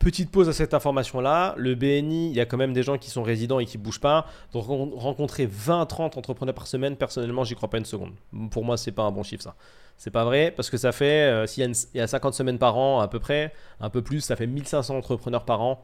Petite 0.03 0.29
pause 0.31 0.49
à 0.49 0.53
cette 0.53 0.73
information-là. 0.73 1.55
Le 1.57 1.75
BNI, 1.75 2.29
il 2.31 2.35
y 2.35 2.41
a 2.41 2.45
quand 2.45 2.57
même 2.57 2.73
des 2.73 2.83
gens 2.83 2.97
qui 2.97 3.09
sont 3.09 3.23
résidents 3.23 3.59
et 3.59 3.65
qui 3.65 3.77
bougent 3.77 4.01
pas. 4.01 4.25
Donc 4.51 4.65
ren- 4.65 4.91
rencontrer 4.95 5.47
20-30 5.47 6.17
entrepreneurs 6.17 6.53
par 6.55 6.67
semaine, 6.67 6.97
personnellement, 6.97 7.45
j'y 7.45 7.55
crois 7.55 7.69
pas 7.69 7.77
une 7.77 7.85
seconde. 7.85 8.11
Pour 8.51 8.65
moi, 8.65 8.75
c'est 8.75 8.91
pas 8.91 9.03
un 9.03 9.11
bon 9.11 9.23
chiffre 9.23 9.43
ça. 9.43 9.55
C'est 9.95 10.11
pas 10.11 10.25
vrai 10.25 10.51
parce 10.53 10.69
que 10.69 10.75
ça 10.77 10.91
fait, 10.91 11.31
euh, 11.31 11.47
s'il 11.47 11.61
y, 11.61 11.63
a 11.63 11.69
une- 11.69 11.75
il 11.93 11.97
y 11.99 12.01
a 12.01 12.07
50 12.07 12.33
semaines 12.33 12.57
par 12.57 12.75
an 12.77 12.99
à 12.99 13.07
peu 13.07 13.19
près, 13.19 13.53
un 13.79 13.89
peu 13.89 14.01
plus, 14.01 14.19
ça 14.21 14.35
fait 14.35 14.47
1500 14.47 14.97
entrepreneurs 14.97 15.45
par 15.45 15.61
an. 15.61 15.81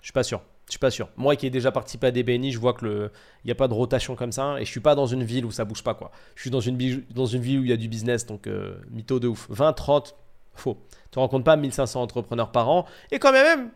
Je 0.00 0.06
suis 0.06 0.12
pas 0.12 0.22
sûr. 0.22 0.42
Je 0.66 0.72
suis 0.72 0.78
pas 0.78 0.90
sûr. 0.90 1.08
Moi 1.16 1.34
qui 1.36 1.46
ai 1.46 1.50
déjà 1.50 1.72
participé 1.72 2.08
à 2.08 2.10
des 2.12 2.22
BNI, 2.22 2.52
je 2.52 2.58
vois 2.60 2.72
que 2.74 2.84
le, 2.84 3.10
il 3.44 3.46
n'y 3.48 3.52
a 3.52 3.54
pas 3.56 3.66
de 3.68 3.74
rotation 3.74 4.14
comme 4.14 4.32
ça 4.32 4.60
et 4.60 4.64
je 4.64 4.70
suis 4.70 4.80
pas 4.80 4.94
dans 4.94 5.06
une 5.06 5.22
ville 5.24 5.44
où 5.44 5.50
ça 5.50 5.64
bouge 5.64 5.82
pas 5.82 5.94
quoi. 5.94 6.10
Je 6.36 6.42
suis 6.42 6.50
dans 6.50 6.60
une 6.60 6.76
ville, 6.76 7.04
dans 7.14 7.26
une 7.26 7.40
ville 7.42 7.60
où 7.60 7.64
il 7.64 7.70
y 7.70 7.72
a 7.72 7.76
du 7.76 7.88
business 7.88 8.26
donc 8.26 8.46
euh, 8.46 8.76
mytho 8.90 9.18
de 9.18 9.26
ouf. 9.28 9.46
20, 9.48 9.72
30, 9.72 10.14
faux. 10.60 10.76
Tu 11.10 11.18
rencontres 11.18 11.44
pas 11.44 11.56
1500 11.56 12.02
entrepreneurs 12.02 12.52
par 12.52 12.68
an 12.68 12.86
et 13.10 13.18
quand 13.18 13.32
même, 13.32 13.70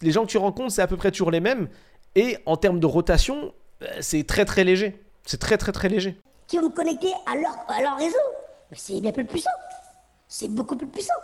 les 0.00 0.10
gens 0.10 0.24
que 0.24 0.30
tu 0.30 0.38
rencontres 0.38 0.72
c'est 0.72 0.82
à 0.82 0.86
peu 0.86 0.96
près 0.96 1.10
toujours 1.10 1.30
les 1.30 1.40
mêmes 1.40 1.68
et 2.14 2.38
en 2.46 2.56
termes 2.56 2.80
de 2.80 2.86
rotation, 2.86 3.54
euh, 3.82 3.86
c'est 4.00 4.26
très 4.26 4.44
très 4.44 4.64
léger. 4.64 5.02
C'est 5.24 5.40
très 5.40 5.56
très 5.56 5.72
très 5.72 5.88
léger. 5.88 6.18
qui 6.46 6.58
vont 6.58 6.70
connecter 6.70 7.12
à 7.26 7.36
leur, 7.36 7.54
à 7.68 7.80
leur 7.80 7.96
réseau. 7.96 8.16
C'est 8.72 9.00
bien 9.00 9.12
plus 9.12 9.24
puissant. 9.24 9.50
C'est 10.28 10.48
beaucoup 10.48 10.76
plus 10.76 10.86
puissant. 10.86 11.14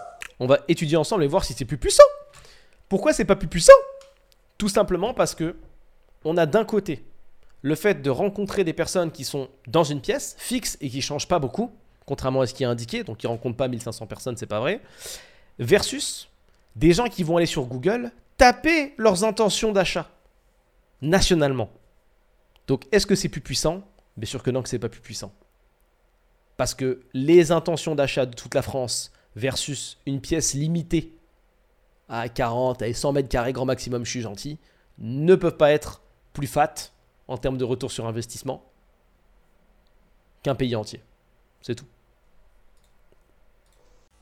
On 0.41 0.47
va 0.47 0.59
étudier 0.69 0.97
ensemble 0.97 1.25
et 1.25 1.27
voir 1.27 1.45
si 1.45 1.55
c'est 1.55 1.65
plus 1.65 1.79
puissant. 1.79 2.05
Pourquoi 2.88 3.12
c'est 3.12 3.25
pas 3.25 3.37
plus 3.37 3.49
puissant? 3.49 3.73
Tout 4.57 4.69
simplement 4.69 5.15
parce 5.15 5.35
que 5.35 5.57
on 6.25 6.37
a 6.37 6.47
d'un 6.47 6.65
côté 6.65 7.05
le 7.62 7.75
fait 7.75 8.03
de 8.03 8.11
rencontrer 8.11 8.65
des 8.65 8.73
personnes 8.73 9.11
qui 9.11 9.25
sont 9.25 9.49
dans 9.67 9.85
une 9.85 10.00
pièce 10.00 10.37
fixe 10.38 10.79
et 10.81 10.88
qui 10.88 11.03
changent 11.03 11.29
pas 11.29 11.38
beaucoup, 11.38 11.71
contrairement 12.09 12.41
à 12.41 12.47
ce 12.47 12.55
qui 12.55 12.62
est 12.62 12.67
indiqué, 12.67 13.05
donc 13.05 13.23
ils 13.23 13.27
rencontrent 13.27 13.59
pas 13.59 13.69
1500 13.69 14.07
personnes, 14.07 14.37
c'est 14.38 14.47
pas 14.47 14.61
vrai, 14.61 14.81
versus 15.59 16.31
des 16.75 16.93
gens 16.93 17.09
qui 17.09 17.23
vont 17.23 17.37
aller 17.37 17.47
sur 17.47 17.67
Google 17.67 18.12
taper 18.38 18.95
leurs 18.97 19.25
intentions 19.25 19.73
d'achat 19.73 20.09
nationalement. 21.03 21.69
Donc 22.67 22.87
est-ce 22.93 23.07
que 23.07 23.15
c'est 23.15 23.29
plus 23.29 23.43
puissant? 23.43 23.83
Bien 24.17 24.27
sûr 24.27 24.43
que 24.43 24.50
non, 24.50 24.62
que 24.62 24.71
c'est 24.71 24.79
pas 24.79 24.88
plus 24.88 25.03
puissant. 25.03 25.33
Parce 26.57 26.75
que 26.75 27.03
les 27.12 27.53
intentions 27.53 27.95
d'achat 27.95 28.25
de 28.25 28.35
toute 28.35 28.55
la 28.55 28.62
France 28.62 29.12
versus 29.37 29.99
une 30.07 30.21
pièce 30.21 30.55
limitée 30.55 31.15
à 32.09 32.31
40 32.31 32.81
et 32.83 32.95
100 32.95 33.12
mètres 33.12 33.29
carrés 33.29 33.53
grand 33.53 33.67
maximum, 33.67 34.07
je 34.07 34.11
suis 34.11 34.23
gentil, 34.23 34.59
ne 34.97 35.35
peuvent 35.35 35.59
pas 35.59 35.73
être 35.73 36.00
plus 36.33 36.47
fat 36.47 36.90
en 37.29 37.37
termes 37.37 37.59
de 37.59 37.64
retour 37.64 37.92
sur 37.92 38.07
investissement 38.07 38.64
qu'un 40.42 40.55
pays 40.55 40.75
entier. 40.75 41.03
C'est 41.61 41.75
tout. 41.75 41.87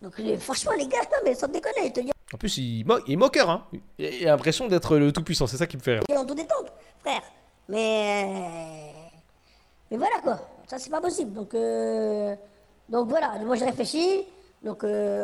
Donc 0.03 0.13
franchement 0.39 0.73
les 0.79 0.87
gars, 0.87 0.99
non 1.03 1.19
mais 1.25 1.35
sans 1.35 1.49
déconner, 1.49 1.87
je 1.89 1.93
te 1.93 2.01
dis 2.01 2.11
En 2.33 2.37
plus, 2.39 2.59
il, 2.59 2.85
mo- 2.85 2.99
il 3.07 3.15
est 3.15 3.17
moqueur. 3.17 3.49
Hein. 3.51 3.67
Il 3.99 4.27
a 4.27 4.31
l'impression 4.33 4.67
d'être 4.69 4.97
le 4.99 5.13
tout-puissant. 5.13 5.47
C'est 5.47 5.57
ça 5.57 5.67
qui 5.67 5.77
me 5.77 5.83
fait 5.83 5.95
rire. 5.95 6.03
en 6.17 6.25
tout 6.25 6.35
détente, 6.35 6.73
frère. 7.01 7.23
Mais 7.69 8.93
mais 9.91 9.97
voilà 9.97 10.17
quoi, 10.23 10.41
ça 10.67 10.79
c'est 10.79 10.91
pas 10.91 11.01
possible. 11.01 11.33
Donc 11.33 11.55
euh, 11.55 12.35
donc 12.89 13.09
voilà, 13.09 13.39
moi 13.45 13.57
j'ai 13.57 13.65
réfléchi. 13.65 14.25
Donc 14.63 14.85
euh, 14.85 15.23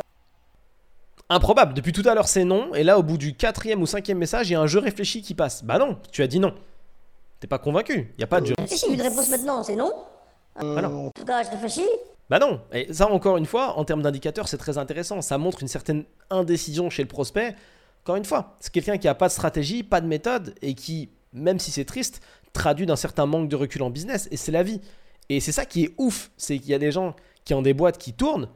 Improbable. 1.28 1.72
Depuis 1.74 1.92
tout 1.92 2.02
à 2.06 2.14
l'heure, 2.14 2.28
c'est 2.28 2.44
non. 2.44 2.74
Et 2.74 2.82
là, 2.84 2.98
au 2.98 3.02
bout 3.02 3.16
du 3.16 3.34
quatrième 3.34 3.80
ou 3.80 3.86
cinquième 3.86 4.18
message, 4.18 4.50
il 4.50 4.52
y 4.52 4.56
a 4.56 4.60
un 4.60 4.66
jeu 4.66 4.80
réfléchi 4.80 5.22
qui 5.22 5.34
passe. 5.34 5.64
Bah 5.64 5.78
non, 5.78 5.98
tu 6.10 6.22
as 6.22 6.26
dit 6.26 6.38
non. 6.40 6.54
T'es 7.40 7.46
pas 7.46 7.58
convaincu. 7.58 8.12
Il 8.14 8.18
n'y 8.18 8.24
a 8.24 8.26
pas 8.26 8.40
de 8.40 8.46
jeu. 8.46 8.54
si 8.66 8.76
j'ai 8.78 8.92
une 8.94 9.00
réponse 9.00 9.28
maintenant, 9.30 9.62
c'est 9.62 9.76
non. 9.76 9.92
Voilà. 10.60 10.90
En 10.90 11.10
tout 11.10 11.24
cas, 11.24 11.42
je 11.42 11.50
réfléchis. 11.50 11.86
Bah 12.32 12.38
non, 12.38 12.62
et 12.72 12.90
ça 12.94 13.10
encore 13.10 13.36
une 13.36 13.44
fois, 13.44 13.78
en 13.78 13.84
termes 13.84 14.00
d'indicateurs, 14.00 14.48
c'est 14.48 14.56
très 14.56 14.78
intéressant. 14.78 15.20
Ça 15.20 15.36
montre 15.36 15.60
une 15.60 15.68
certaine 15.68 16.06
indécision 16.30 16.88
chez 16.88 17.02
le 17.02 17.08
prospect. 17.08 17.54
Encore 18.02 18.16
une 18.16 18.24
fois, 18.24 18.56
c'est 18.58 18.72
quelqu'un 18.72 18.96
qui 18.96 19.06
n'a 19.06 19.14
pas 19.14 19.28
de 19.28 19.34
stratégie, 19.34 19.82
pas 19.82 20.00
de 20.00 20.06
méthode, 20.06 20.54
et 20.62 20.72
qui, 20.72 21.10
même 21.34 21.58
si 21.58 21.70
c'est 21.70 21.84
triste, 21.84 22.22
traduit 22.54 22.86
d'un 22.86 22.96
certain 22.96 23.26
manque 23.26 23.50
de 23.50 23.56
recul 23.56 23.82
en 23.82 23.90
business, 23.90 24.28
et 24.30 24.38
c'est 24.38 24.50
la 24.50 24.62
vie. 24.62 24.80
Et 25.28 25.40
c'est 25.40 25.52
ça 25.52 25.66
qui 25.66 25.84
est 25.84 25.94
ouf, 25.98 26.30
c'est 26.38 26.58
qu'il 26.58 26.70
y 26.70 26.74
a 26.74 26.78
des 26.78 26.90
gens 26.90 27.14
qui 27.44 27.52
ont 27.52 27.60
des 27.60 27.74
boîtes 27.74 27.98
qui 27.98 28.14
tournent, 28.14 28.48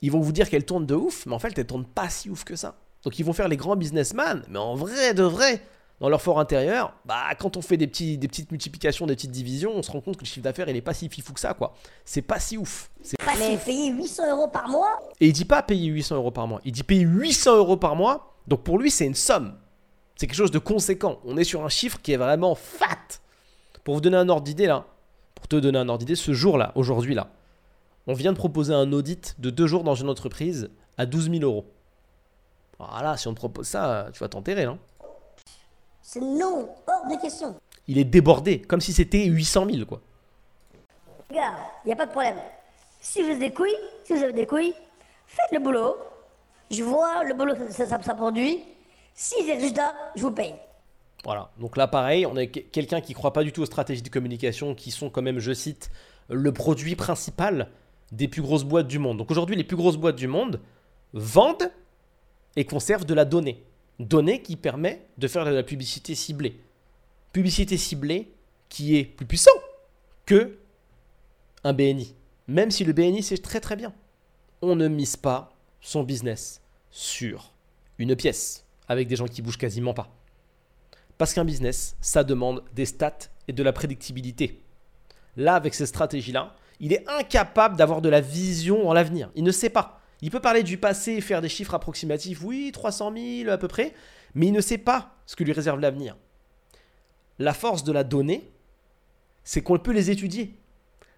ils 0.00 0.12
vont 0.12 0.20
vous 0.20 0.30
dire 0.30 0.48
qu'elles 0.48 0.64
tournent 0.64 0.86
de 0.86 0.94
ouf, 0.94 1.26
mais 1.26 1.34
en 1.34 1.40
fait, 1.40 1.58
elles 1.58 1.66
tournent 1.66 1.88
pas 1.88 2.08
si 2.08 2.30
ouf 2.30 2.44
que 2.44 2.54
ça. 2.54 2.76
Donc 3.02 3.18
ils 3.18 3.24
vont 3.24 3.32
faire 3.32 3.48
les 3.48 3.56
grands 3.56 3.74
businessmen, 3.74 4.44
mais 4.48 4.60
en 4.60 4.76
vrai 4.76 5.12
de 5.12 5.24
vrai, 5.24 5.60
dans 6.00 6.08
leur 6.08 6.20
fort 6.20 6.38
intérieur, 6.38 6.92
bah 7.06 7.34
quand 7.38 7.56
on 7.56 7.62
fait 7.62 7.76
des, 7.76 7.86
petits, 7.86 8.18
des 8.18 8.28
petites 8.28 8.50
multiplications, 8.50 9.06
des 9.06 9.14
petites 9.14 9.30
divisions, 9.30 9.72
on 9.74 9.82
se 9.82 9.90
rend 9.90 10.00
compte 10.00 10.16
que 10.16 10.22
le 10.22 10.26
chiffre 10.26 10.44
d'affaires, 10.44 10.68
il 10.68 10.76
est 10.76 10.82
pas 10.82 10.92
si 10.92 11.08
fifou 11.08 11.32
que 11.32 11.40
ça, 11.40 11.54
quoi. 11.54 11.74
C'est 12.04 12.22
pas 12.22 12.38
si 12.38 12.58
ouf. 12.58 12.90
C'est 13.02 13.16
Mais 13.38 13.56
payer 13.56 13.92
800 13.92 14.30
euros 14.30 14.48
par 14.48 14.68
mois, 14.68 14.98
et 15.20 15.28
il 15.28 15.32
dit 15.32 15.44
pas 15.46 15.62
payer 15.62 15.88
800 15.88 16.16
euros 16.16 16.30
par 16.30 16.46
mois. 16.46 16.60
Il 16.64 16.72
dit 16.72 16.82
payer 16.82 17.02
800 17.02 17.56
euros 17.56 17.76
par 17.76 17.96
mois. 17.96 18.34
Donc 18.46 18.62
pour 18.62 18.78
lui, 18.78 18.90
c'est 18.90 19.06
une 19.06 19.14
somme. 19.14 19.54
C'est 20.16 20.26
quelque 20.26 20.36
chose 20.36 20.50
de 20.50 20.58
conséquent. 20.58 21.18
On 21.24 21.36
est 21.36 21.44
sur 21.44 21.64
un 21.64 21.68
chiffre 21.68 22.00
qui 22.02 22.12
est 22.12 22.16
vraiment 22.16 22.54
fat. 22.54 23.20
Pour 23.84 23.94
vous 23.94 24.00
donner 24.00 24.16
un 24.16 24.28
ordre 24.28 24.42
d'idée 24.42 24.66
là, 24.66 24.86
pour 25.34 25.48
te 25.48 25.56
donner 25.56 25.78
un 25.78 25.88
ordre 25.88 26.00
d'idée, 26.00 26.14
ce 26.14 26.32
jour-là, 26.32 26.72
aujourd'hui 26.74 27.14
là, 27.14 27.28
on 28.06 28.14
vient 28.14 28.32
de 28.32 28.38
proposer 28.38 28.74
un 28.74 28.92
audit 28.92 29.34
de 29.38 29.50
deux 29.50 29.66
jours 29.66 29.84
dans 29.84 29.94
une 29.94 30.08
entreprise 30.08 30.70
à 30.98 31.06
12 31.06 31.30
000 31.30 31.42
euros. 31.42 31.66
Voilà, 32.78 33.16
si 33.16 33.28
on 33.28 33.32
te 33.32 33.38
propose 33.38 33.66
ça, 33.66 34.08
tu 34.12 34.18
vas 34.20 34.28
t'enterrer. 34.28 34.64
Hein. 34.64 34.78
C'est 36.08 36.20
non, 36.20 36.68
hors 36.86 37.10
de 37.10 37.20
question. 37.20 37.56
Il 37.88 37.98
est 37.98 38.04
débordé, 38.04 38.60
comme 38.60 38.80
si 38.80 38.92
c'était 38.92 39.24
800 39.24 39.66
000 39.72 39.86
quoi. 39.86 40.00
Gars, 41.32 41.52
il 41.84 41.88
n'y 41.88 41.92
a 41.92 41.96
pas 41.96 42.06
de 42.06 42.12
problème. 42.12 42.36
Si 43.00 43.22
vous 43.22 43.30
avez 43.30 43.38
des 43.40 43.52
couilles, 43.52 43.74
si 44.04 44.12
vous 44.14 44.22
avez 44.22 44.32
des 44.32 44.46
couilles, 44.46 44.72
faites 45.26 45.50
le 45.50 45.58
boulot. 45.58 45.96
Je 46.70 46.84
vois 46.84 47.24
le 47.24 47.34
boulot, 47.34 47.54
ça, 47.70 47.86
ça, 47.86 48.00
ça 48.00 48.14
produit. 48.14 48.62
Si 49.14 49.34
j'ai 49.40 49.46
des 49.46 49.52
résultats, 49.54 49.94
je 50.14 50.22
vous 50.22 50.30
paye. 50.30 50.54
Voilà. 51.24 51.50
Donc 51.58 51.76
là, 51.76 51.88
pareil, 51.88 52.24
on 52.24 52.36
a 52.36 52.46
que- 52.46 52.60
quelqu'un 52.60 53.00
qui 53.00 53.12
croit 53.12 53.32
pas 53.32 53.42
du 53.42 53.50
tout 53.50 53.62
aux 53.62 53.66
stratégies 53.66 54.02
de 54.02 54.08
communication 54.08 54.76
qui 54.76 54.92
sont 54.92 55.10
quand 55.10 55.22
même, 55.22 55.40
je 55.40 55.52
cite, 55.52 55.90
le 56.28 56.52
produit 56.52 56.94
principal 56.94 57.68
des 58.12 58.28
plus 58.28 58.42
grosses 58.42 58.62
boîtes 58.64 58.86
du 58.86 59.00
monde. 59.00 59.18
Donc 59.18 59.32
aujourd'hui, 59.32 59.56
les 59.56 59.64
plus 59.64 59.76
grosses 59.76 59.96
boîtes 59.96 60.14
du 60.16 60.28
monde 60.28 60.60
vendent 61.14 61.72
et 62.54 62.64
conservent 62.64 63.04
de 63.06 63.14
la 63.14 63.24
donnée. 63.24 63.64
Donnée 63.98 64.42
qui 64.42 64.56
permet 64.56 65.06
de 65.18 65.28
faire 65.28 65.44
de 65.44 65.50
la 65.50 65.62
publicité 65.62 66.14
ciblée. 66.14 66.60
Publicité 67.32 67.76
ciblée 67.76 68.32
qui 68.68 68.96
est 68.96 69.04
plus 69.04 69.26
puissant 69.26 69.50
que 70.26 70.58
un 71.64 71.72
BNI. 71.72 72.14
Même 72.48 72.70
si 72.70 72.84
le 72.84 72.92
BNI, 72.92 73.22
c'est 73.22 73.38
très 73.38 73.60
très 73.60 73.76
bien. 73.76 73.92
On 74.62 74.76
ne 74.76 74.88
mise 74.88 75.16
pas 75.16 75.52
son 75.80 76.02
business 76.02 76.60
sur 76.90 77.52
une 77.98 78.14
pièce 78.16 78.64
avec 78.88 79.08
des 79.08 79.16
gens 79.16 79.26
qui 79.26 79.42
bougent 79.42 79.58
quasiment 79.58 79.94
pas. 79.94 80.08
Parce 81.18 81.32
qu'un 81.32 81.44
business, 81.44 81.96
ça 82.00 82.24
demande 82.24 82.62
des 82.74 82.86
stats 82.86 83.30
et 83.48 83.52
de 83.52 83.62
la 83.62 83.72
prédictibilité. 83.72 84.60
Là, 85.36 85.54
avec 85.54 85.74
ces 85.74 85.86
stratégies-là, 85.86 86.54
il 86.80 86.92
est 86.92 87.08
incapable 87.08 87.76
d'avoir 87.76 88.02
de 88.02 88.08
la 88.08 88.20
vision 88.20 88.84
dans 88.84 88.92
l'avenir. 88.92 89.30
Il 89.34 89.44
ne 89.44 89.50
sait 89.50 89.70
pas. 89.70 90.00
Il 90.22 90.30
peut 90.30 90.40
parler 90.40 90.62
du 90.62 90.78
passé 90.78 91.20
faire 91.20 91.42
des 91.42 91.48
chiffres 91.48 91.74
approximatifs, 91.74 92.42
oui, 92.42 92.70
300 92.72 93.12
000 93.16 93.50
à 93.50 93.58
peu 93.58 93.68
près, 93.68 93.94
mais 94.34 94.46
il 94.46 94.52
ne 94.52 94.60
sait 94.60 94.78
pas 94.78 95.14
ce 95.26 95.36
que 95.36 95.44
lui 95.44 95.52
réserve 95.52 95.80
l'avenir. 95.80 96.16
La 97.38 97.52
force 97.52 97.84
de 97.84 97.92
la 97.92 98.04
donnée, 98.04 98.50
c'est 99.44 99.62
qu'on 99.62 99.78
peut 99.78 99.92
les 99.92 100.10
étudier. 100.10 100.54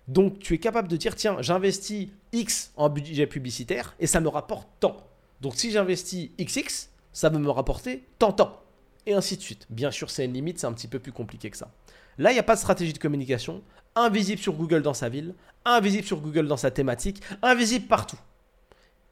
Donc 0.09 0.39
tu 0.39 0.55
es 0.55 0.59
capable 0.59 0.89
de 0.89 0.97
dire, 0.97 1.15
tiens, 1.15 1.37
j'investis 1.41 2.09
X 2.33 2.73
en 2.77 2.89
budget 2.89 3.27
publicitaire 3.27 3.95
et 4.01 4.07
ça 4.07 4.21
me 4.21 4.29
rapporte 4.29 4.69
tant. 4.81 4.97
Donc 5.41 5.55
si 5.55 5.71
j'investis 5.71 6.31
XX, 6.39 6.89
ça 7.13 7.29
va 7.29 7.39
me 7.39 7.51
rapporter 7.51 8.05
tant 8.19 8.33
tant. 8.33 8.63
Et 9.07 9.15
ainsi 9.15 9.37
de 9.37 9.43
suite. 9.43 9.67
Bien 9.71 9.91
sûr, 9.91 10.11
c'est 10.11 10.25
une 10.25 10.33
limite, 10.33 10.59
c'est 10.59 10.67
un 10.67 10.73
petit 10.73 10.89
peu 10.89 10.99
plus 10.99 11.13
compliqué 11.13 11.51
que 11.51 11.57
ça. 11.57 11.71
Là, 12.19 12.31
il 12.31 12.35
n'y 12.35 12.41
a 12.41 12.45
pas 12.45 12.57
de 12.57 12.61
stratégie 12.61 12.93
de 12.93 12.99
communication. 12.99 13.63
Invisible 13.95 14.41
sur 14.41 14.53
Google 14.53 14.83
dans 14.83 14.95
sa 14.95 15.09
ville, 15.09 15.35
invisible 15.65 16.07
sur 16.07 16.21
Google 16.21 16.47
dans 16.47 16.57
sa 16.57 16.71
thématique, 16.71 17.23
invisible 17.43 17.87
partout. 17.87 18.19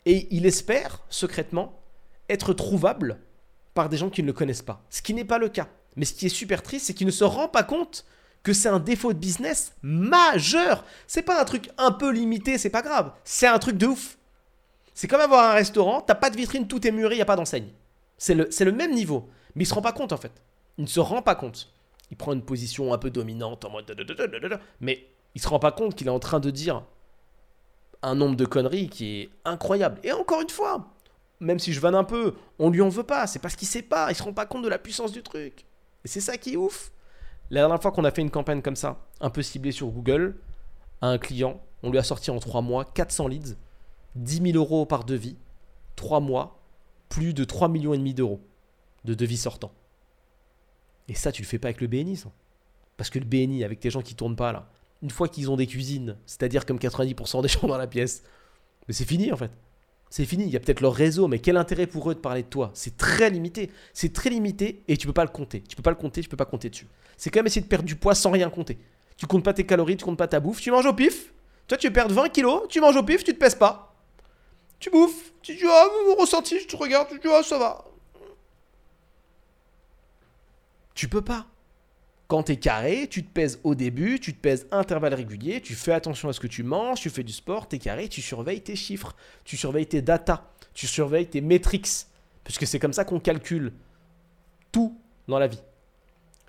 Et 0.07 0.29
il 0.31 0.47
espère, 0.47 1.03
secrètement, 1.11 1.79
être 2.29 2.55
trouvable 2.55 3.19
par 3.75 3.89
des 3.89 3.97
gens 3.97 4.09
qui 4.09 4.23
ne 4.23 4.29
le 4.29 4.33
connaissent 4.33 4.63
pas. 4.63 4.83
Ce 4.89 5.03
qui 5.03 5.13
n'est 5.13 5.25
pas 5.25 5.39
le 5.39 5.49
cas. 5.49 5.69
Mais 5.97 6.05
ce 6.05 6.15
qui 6.15 6.27
est 6.27 6.31
super 6.31 6.63
triste, 6.63 6.87
c'est 6.87 6.95
qu'il 6.95 7.07
ne 7.07 7.13
se 7.13 7.25
rend 7.25 7.49
pas 7.49 7.65
compte 7.65 8.07
que 8.43 8.53
c'est 8.53 8.69
un 8.69 8.79
défaut 8.79 9.13
de 9.13 9.19
business 9.19 9.73
majeur. 9.83 10.85
C'est 11.09 11.23
pas 11.23 11.41
un 11.41 11.45
truc 11.45 11.69
un 11.79 11.91
peu 11.91 12.13
limité, 12.13 12.59
c'est 12.59 12.71
pas 12.71 12.83
grave. 12.83 13.13
C'est 13.25 13.49
un 13.49 13.59
truc 13.59 13.77
de 13.77 13.87
ouf. 13.87 14.17
C'est 14.95 15.09
comme 15.09 15.21
avoir 15.21 15.51
un 15.51 15.55
restaurant, 15.55 16.01
t'as 16.01 16.15
pas 16.15 16.31
de 16.31 16.37
vitrine, 16.37 16.69
tout 16.69 16.87
est 16.87 16.93
muré, 16.93 17.17
il 17.17 17.19
n'y 17.19 17.23
a 17.23 17.27
pas 17.27 17.37
d'enseigne. 17.37 17.69
C'est 18.17 18.35
le, 18.35 18.73
même 18.73 18.95
niveau. 18.95 19.29
Mais 19.57 19.65
il 19.65 19.67
se 19.67 19.75
rend 19.75 19.83
pas 19.83 19.93
compte 19.93 20.13
en 20.13 20.17
fait. 20.17 20.33
Il 20.79 20.85
ne 20.85 20.89
se 20.89 21.01
rend 21.01 21.23
pas 21.23 21.35
compte. 21.35 21.73
Il 22.11 22.17
prend 22.17 22.33
une 22.33 22.43
position 22.43 22.95
un 22.95 22.99
peu 22.99 23.11
dominante 23.11 23.65
en 23.65 23.71
mode. 23.71 23.95
Mais 24.81 25.07
il 25.35 25.43
se 25.43 25.49
rend 25.49 25.59
pas 25.59 25.73
compte 25.73 25.97
qu'il 25.97 26.07
est 26.07 26.11
en 26.11 26.21
train 26.21 26.41
de 26.41 26.51
dire 26.51 26.85
un 28.07 28.15
nombre 28.15 28.37
de 28.37 28.45
conneries 28.45 28.89
qui 28.89 29.21
est 29.21 29.31
incroyable. 29.45 29.99
Et 30.05 30.13
encore 30.13 30.41
une 30.41 30.49
fois, 30.49 30.95
même 31.41 31.59
si 31.59 31.73
je 31.73 31.81
vanne 31.81 31.97
un 31.97 32.05
peu, 32.05 32.35
on 32.59 32.71
lui 32.71 32.81
en 32.81 32.89
veut 32.89 33.03
pas. 33.03 33.27
C'est 33.27 33.41
parce 33.41 33.57
qu'il 33.57 33.67
sait 33.67 33.83
pas. 33.83 34.11
Il 34.11 34.15
se 34.15 34.23
rend 34.23 34.33
pas 34.33 34.47
compte 34.47 34.63
de 34.63 34.69
la 34.69 34.79
puissance 34.79 35.13
du 35.13 35.23
truc. 35.23 35.65
Et 36.05 36.09
c'est 36.09 36.21
ça 36.21 36.37
qui 36.37 36.55
est 36.55 36.57
ouf. 36.57 36.93
La 37.51 37.63
dernière 37.63 37.83
fois 37.83 37.91
qu'on 37.91 38.05
a 38.05 38.11
fait 38.11 38.23
une 38.23 38.31
campagne 38.31 38.63
comme 38.63 38.77
ça, 38.77 38.99
un 39.21 39.31
peu 39.31 39.43
ciblée 39.43 39.73
sur 39.73 39.89
Google, 39.89 40.37
à 41.01 41.09
un 41.09 41.19
client, 41.19 41.61
on 41.83 41.91
lui 41.91 41.99
a 41.99 42.05
sorti 42.05 42.31
en 42.31 42.39
3 42.39 42.63
mois 42.63 42.85
400 42.85 43.29
leads, 43.29 43.57
10 44.15 44.53
000 44.53 44.57
euros 44.57 44.87
par 44.87 45.05
devis, 45.05 45.37
3 45.97 46.21
mois, 46.21 46.61
plus 47.09 47.35
de 47.35 47.45
3 47.45 47.69
millions 47.69 47.93
et 47.93 47.99
demi 47.99 48.15
d'euros 48.15 48.41
de 49.05 49.15
devis 49.15 49.37
sortants. 49.37 49.73
Et 51.09 51.15
ça, 51.15 51.33
tu 51.33 51.43
le 51.43 51.47
fais 51.47 51.59
pas 51.59 51.69
avec 51.69 51.81
le 51.81 51.87
BNI, 51.87 52.17
ça. 52.17 52.31
Parce 52.97 53.11
que 53.11 53.19
le 53.19 53.25
BNI, 53.25 53.63
avec 53.63 53.79
tes 53.79 53.91
gens 53.91 54.03
qui 54.03 54.15
tournent 54.15 54.37
pas 54.37 54.53
là, 54.53 54.69
une 55.03 55.11
fois 55.11 55.29
qu'ils 55.29 55.51
ont 55.51 55.57
des 55.57 55.67
cuisines, 55.67 56.17
c'est-à-dire 56.27 56.67
comme 56.67 56.79
90% 56.79 57.43
des 57.43 57.49
gens 57.49 57.67
dans 57.67 57.79
la 57.79 57.87
pièce, 57.87 58.23
mais 58.89 58.95
c'est 58.95 59.05
fini 59.05 59.33
en 59.33 59.37
fait. 59.37 59.51
C'est 60.09 60.25
fini, 60.25 60.45
il 60.45 60.51
y 60.51 60.57
a 60.57 60.61
peut-être 60.61 60.81
leur 60.81 60.95
réseau, 60.95 61.27
mais 61.27 61.41
quel 61.41 61.57
intérêt 61.57 61.87
pour 61.87 62.09
eux 62.11 62.15
de 62.15 62.21
parler 62.21 62.43
de 62.43 62.49
toi? 62.49 62.71
C'est 62.75 62.97
très 62.97 63.29
limité. 63.29 63.71
C'est 63.93 64.13
très 64.13 64.31
limité 64.31 64.83
et 64.87 64.97
tu 64.97 65.07
peux 65.07 65.13
pas 65.13 65.25
le 65.25 65.31
compter. 65.31 65.63
Tu 65.69 65.75
peux 65.75 65.83
pas 65.83 65.91
le 65.91 65.97
compter, 65.97 66.23
tu 66.23 66.29
peux 66.29 66.37
pas 66.37 66.45
compter 66.45 66.71
dessus. 66.71 66.87
C'est 67.17 67.31
quand 67.31 67.41
même 67.41 67.49
essayer 67.49 67.63
de 67.63 67.67
perdre 67.67 67.85
du 67.85 67.97
poids 67.97 68.15
sans 68.15 68.31
rien 68.31 68.49
compter. 68.49 68.79
Tu 69.17 69.27
comptes 69.27 69.45
pas 69.45 69.53
tes 69.53 69.67
calories, 69.67 69.97
tu 69.97 70.05
comptes 70.05 70.19
pas 70.19 70.29
ta 70.29 70.39
bouffe, 70.39 70.61
tu 70.61 70.71
manges 70.71 70.87
au 70.87 70.93
pif. 70.93 71.33
Toi, 71.67 71.77
tu 71.77 71.91
perdre 71.91 72.15
20 72.15 72.29
kilos, 72.29 72.63
tu 72.69 72.81
manges 72.81 72.97
au 72.97 73.03
pif, 73.03 73.25
tu 73.25 73.33
te 73.35 73.39
pèses 73.39 73.57
pas. 73.57 73.95
Tu 74.79 74.91
bouffes, 74.91 75.33
tu 75.43 75.55
dis, 75.55 75.65
ah, 75.67 75.87
mon 76.07 76.15
ressenti, 76.15 76.61
je 76.61 76.67
te 76.67 76.77
regarde, 76.77 77.09
tu 77.09 77.19
dis, 77.19 77.29
ah, 77.29 77.43
ça 77.43 77.59
va. 77.59 77.85
Tu 80.95 81.09
peux 81.09 81.23
pas. 81.23 81.47
Quand 82.29 82.43
tu 82.45 82.53
es 82.53 82.57
carré, 82.57 83.07
tu 83.09 83.25
te 83.25 83.31
pèses 83.31 83.61
au 83.63 83.75
début, 83.75 84.19
tu 84.19 84.35
te 84.35 84.41
pèses 84.41 84.67
intervalle 84.73 85.15
régulier, 85.15 85.61
tu 85.61 85.75
fais 85.75 85.93
attention 85.93 86.29
à 86.29 86.33
ce 86.33 86.41
que 86.41 86.49
tu 86.49 86.65
manges, 86.65 87.01
tu 87.01 87.11
fais 87.11 87.23
du 87.23 87.33
sport, 87.33 87.69
tu 87.69 87.77
es 87.77 87.79
carré, 87.79 88.09
tu 88.09 88.21
surveilles 88.21 88.63
tes 88.63 88.75
chiffres, 88.75 89.15
tu 89.45 89.57
surveilles 89.57 89.87
tes 89.87 90.03
datas, 90.03 90.43
tu 90.75 90.89
surveilles 90.89 91.29
tes 91.29 91.41
métriques. 91.41 91.89
Puisque 92.43 92.67
c'est 92.67 92.81
comme 92.81 92.93
ça 92.93 93.05
qu'on 93.05 93.21
calcule 93.21 93.73
tout 94.73 94.99
dans 95.29 95.39
la 95.39 95.47
vie. 95.47 95.63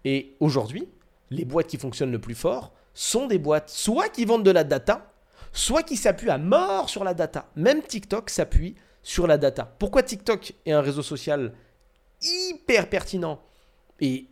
Et 0.04 0.36
aujourd'hui, 0.40 0.88
les 1.30 1.46
boîtes 1.46 1.68
qui 1.68 1.78
fonctionnent 1.78 2.12
le 2.12 2.20
plus 2.20 2.36
fort 2.36 2.74
sont 2.94 3.28
des 3.28 3.38
boîtes 3.38 3.70
soit 3.70 4.10
qui 4.10 4.26
vendent 4.26 4.46
de 4.46 4.52
la 4.52 4.64
data, 4.64 5.14
soit 5.52 5.84
qui 5.84 5.96
s'appuient 5.96 6.30
à 6.30 6.38
mort 6.40 6.90
sur 6.90 7.04
la 7.04 7.14
data. 7.14 7.50
Même 7.56 7.84
TikTok 7.84 8.30
s'appuie 8.30 8.76
sur 9.04 9.28
la 9.28 9.38
data. 9.38 9.76
Pourquoi 9.78 10.02
TikTok 10.02 10.54
est 10.66 10.72
un 10.72 10.82
réseau 10.82 11.04
social 11.04 11.54
hyper 12.22 12.90
pertinent 12.90 13.42
et 14.00 14.28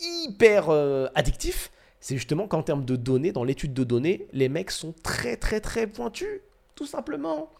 hyper 0.00 0.70
euh, 0.70 1.06
addictif, 1.14 1.70
c'est 2.00 2.16
justement 2.16 2.46
qu'en 2.46 2.62
termes 2.62 2.84
de 2.84 2.96
données, 2.96 3.32
dans 3.32 3.44
l'étude 3.44 3.72
de 3.72 3.84
données, 3.84 4.26
les 4.32 4.48
mecs 4.48 4.70
sont 4.70 4.94
très 5.02 5.36
très 5.36 5.60
très 5.60 5.86
pointus, 5.86 6.40
tout 6.74 6.86
simplement. 6.86 7.50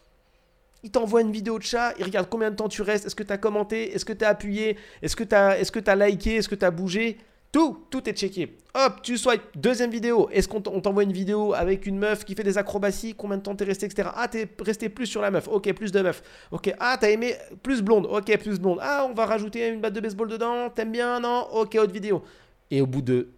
Ils 0.83 0.91
t'envoient 0.91 1.23
une 1.23 1.33
vidéo 1.33 1.59
de 1.59 1.65
chat, 1.65 1.95
ils 1.99 2.05
regardent 2.05 2.29
combien 2.29 2.51
de 2.51 2.57
temps 2.57 2.69
tu 2.69 2.83
restes, 2.83 3.07
est-ce 3.07 3.15
que 3.15 3.23
tu 3.23 3.33
as 3.33 3.39
commenté, 3.39 3.95
est-ce 3.95 4.05
que 4.05 4.13
tu 4.13 4.25
as 4.25 4.29
appuyé, 4.29 4.77
est-ce 5.01 5.17
que 5.17 5.25
tu 5.25 5.35
est 5.35 5.89
as 5.89 5.97
liké, 5.97 6.37
est-ce 6.37 6.49
que 6.49 6.55
tu 6.55 6.65
as 6.65 6.71
bougé. 6.71 7.19
Tout, 7.55 7.87
tout 7.89 8.09
est 8.09 8.15
checké. 8.15 8.57
Hop, 8.75 9.01
tu 9.01 9.17
swipes. 9.17 9.45
Deuxième 9.55 9.93
vidéo. 9.93 10.29
Est-ce 10.33 10.49
qu'on 10.49 10.61
t'envoie 10.61 11.05
une 11.05 11.13
vidéo 11.13 11.55
avec 11.55 11.87
une 11.87 11.97
meuf 11.97 12.25
qui 12.25 12.35
fait 12.35 12.43
des 12.43 12.59
acrobaties 12.59 13.15
Combien 13.15 13.37
de 13.37 13.43
temps 13.43 13.55
t'es 13.55 13.63
resté, 13.63 13.87
etc. 13.87 14.09
Ah, 14.13 14.27
t'es 14.27 14.49
resté 14.59 14.89
plus 14.89 15.07
sur 15.07 15.23
la 15.23 15.31
meuf. 15.31 15.47
Ok, 15.47 15.73
plus 15.73 15.93
de 15.93 16.01
meuf. 16.01 16.21
Ok. 16.51 16.75
Ah, 16.81 16.97
t'as 17.01 17.11
aimé 17.11 17.37
plus 17.63 17.81
blonde. 17.81 18.07
Ok, 18.07 18.37
plus 18.39 18.59
blonde. 18.59 18.81
Ah, 18.83 19.07
on 19.09 19.15
va 19.15 19.25
rajouter 19.27 19.69
une 19.69 19.81
batte 19.81 19.93
de 19.93 20.01
baseball 20.01 20.29
dedans. 20.29 20.69
T'aimes 20.69 20.91
bien? 20.91 21.21
Non? 21.21 21.47
Ok, 21.53 21.77
autre 21.77 21.93
vidéo. 21.93 22.25
Et 22.73 22.81
au 22.81 22.89
bout 22.89 23.03
de 23.03 23.29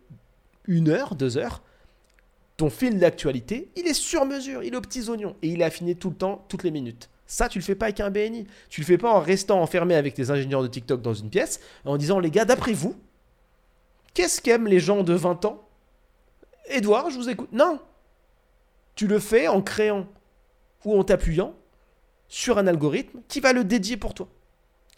une 0.66 0.88
heure, 0.88 1.14
deux 1.14 1.36
heures, 1.36 1.62
ton 2.56 2.70
fil 2.70 2.98
d'actualité, 2.98 3.68
il 3.76 3.86
est 3.86 3.92
sur 3.92 4.24
mesure. 4.24 4.62
Il 4.62 4.72
est 4.72 4.76
aux 4.78 4.80
petits 4.80 5.10
oignons. 5.10 5.36
Et 5.42 5.48
il 5.48 5.60
est 5.60 5.64
affiné 5.66 5.94
tout 5.94 6.08
le 6.08 6.16
temps, 6.16 6.46
toutes 6.48 6.64
les 6.64 6.70
minutes. 6.70 7.10
Ça, 7.26 7.50
tu 7.50 7.58
le 7.58 7.64
fais 7.64 7.74
pas 7.74 7.84
avec 7.84 8.00
un 8.00 8.08
BNI. 8.08 8.46
Tu 8.70 8.80
le 8.80 8.86
fais 8.86 8.96
pas 8.96 9.12
en 9.12 9.20
restant 9.20 9.60
enfermé 9.60 9.94
avec 9.94 10.14
tes 10.14 10.30
ingénieurs 10.30 10.62
de 10.62 10.68
TikTok 10.68 11.02
dans 11.02 11.12
une 11.12 11.28
pièce, 11.28 11.60
en 11.84 11.98
disant, 11.98 12.18
les 12.18 12.30
gars, 12.30 12.46
d'après 12.46 12.72
vous, 12.72 12.96
Qu'est-ce 14.16 14.40
qu'aiment 14.40 14.66
les 14.66 14.80
gens 14.80 15.02
de 15.02 15.12
20 15.12 15.44
ans? 15.44 15.68
Edouard, 16.68 17.10
je 17.10 17.18
vous 17.18 17.28
écoute. 17.28 17.52
Non. 17.52 17.78
Tu 18.94 19.06
le 19.06 19.18
fais 19.18 19.46
en 19.46 19.60
créant 19.60 20.06
ou 20.86 20.98
en 20.98 21.04
t'appuyant 21.04 21.52
sur 22.26 22.56
un 22.56 22.66
algorithme 22.66 23.20
qui 23.28 23.40
va 23.40 23.52
le 23.52 23.62
dédier 23.62 23.98
pour 23.98 24.14
toi. 24.14 24.26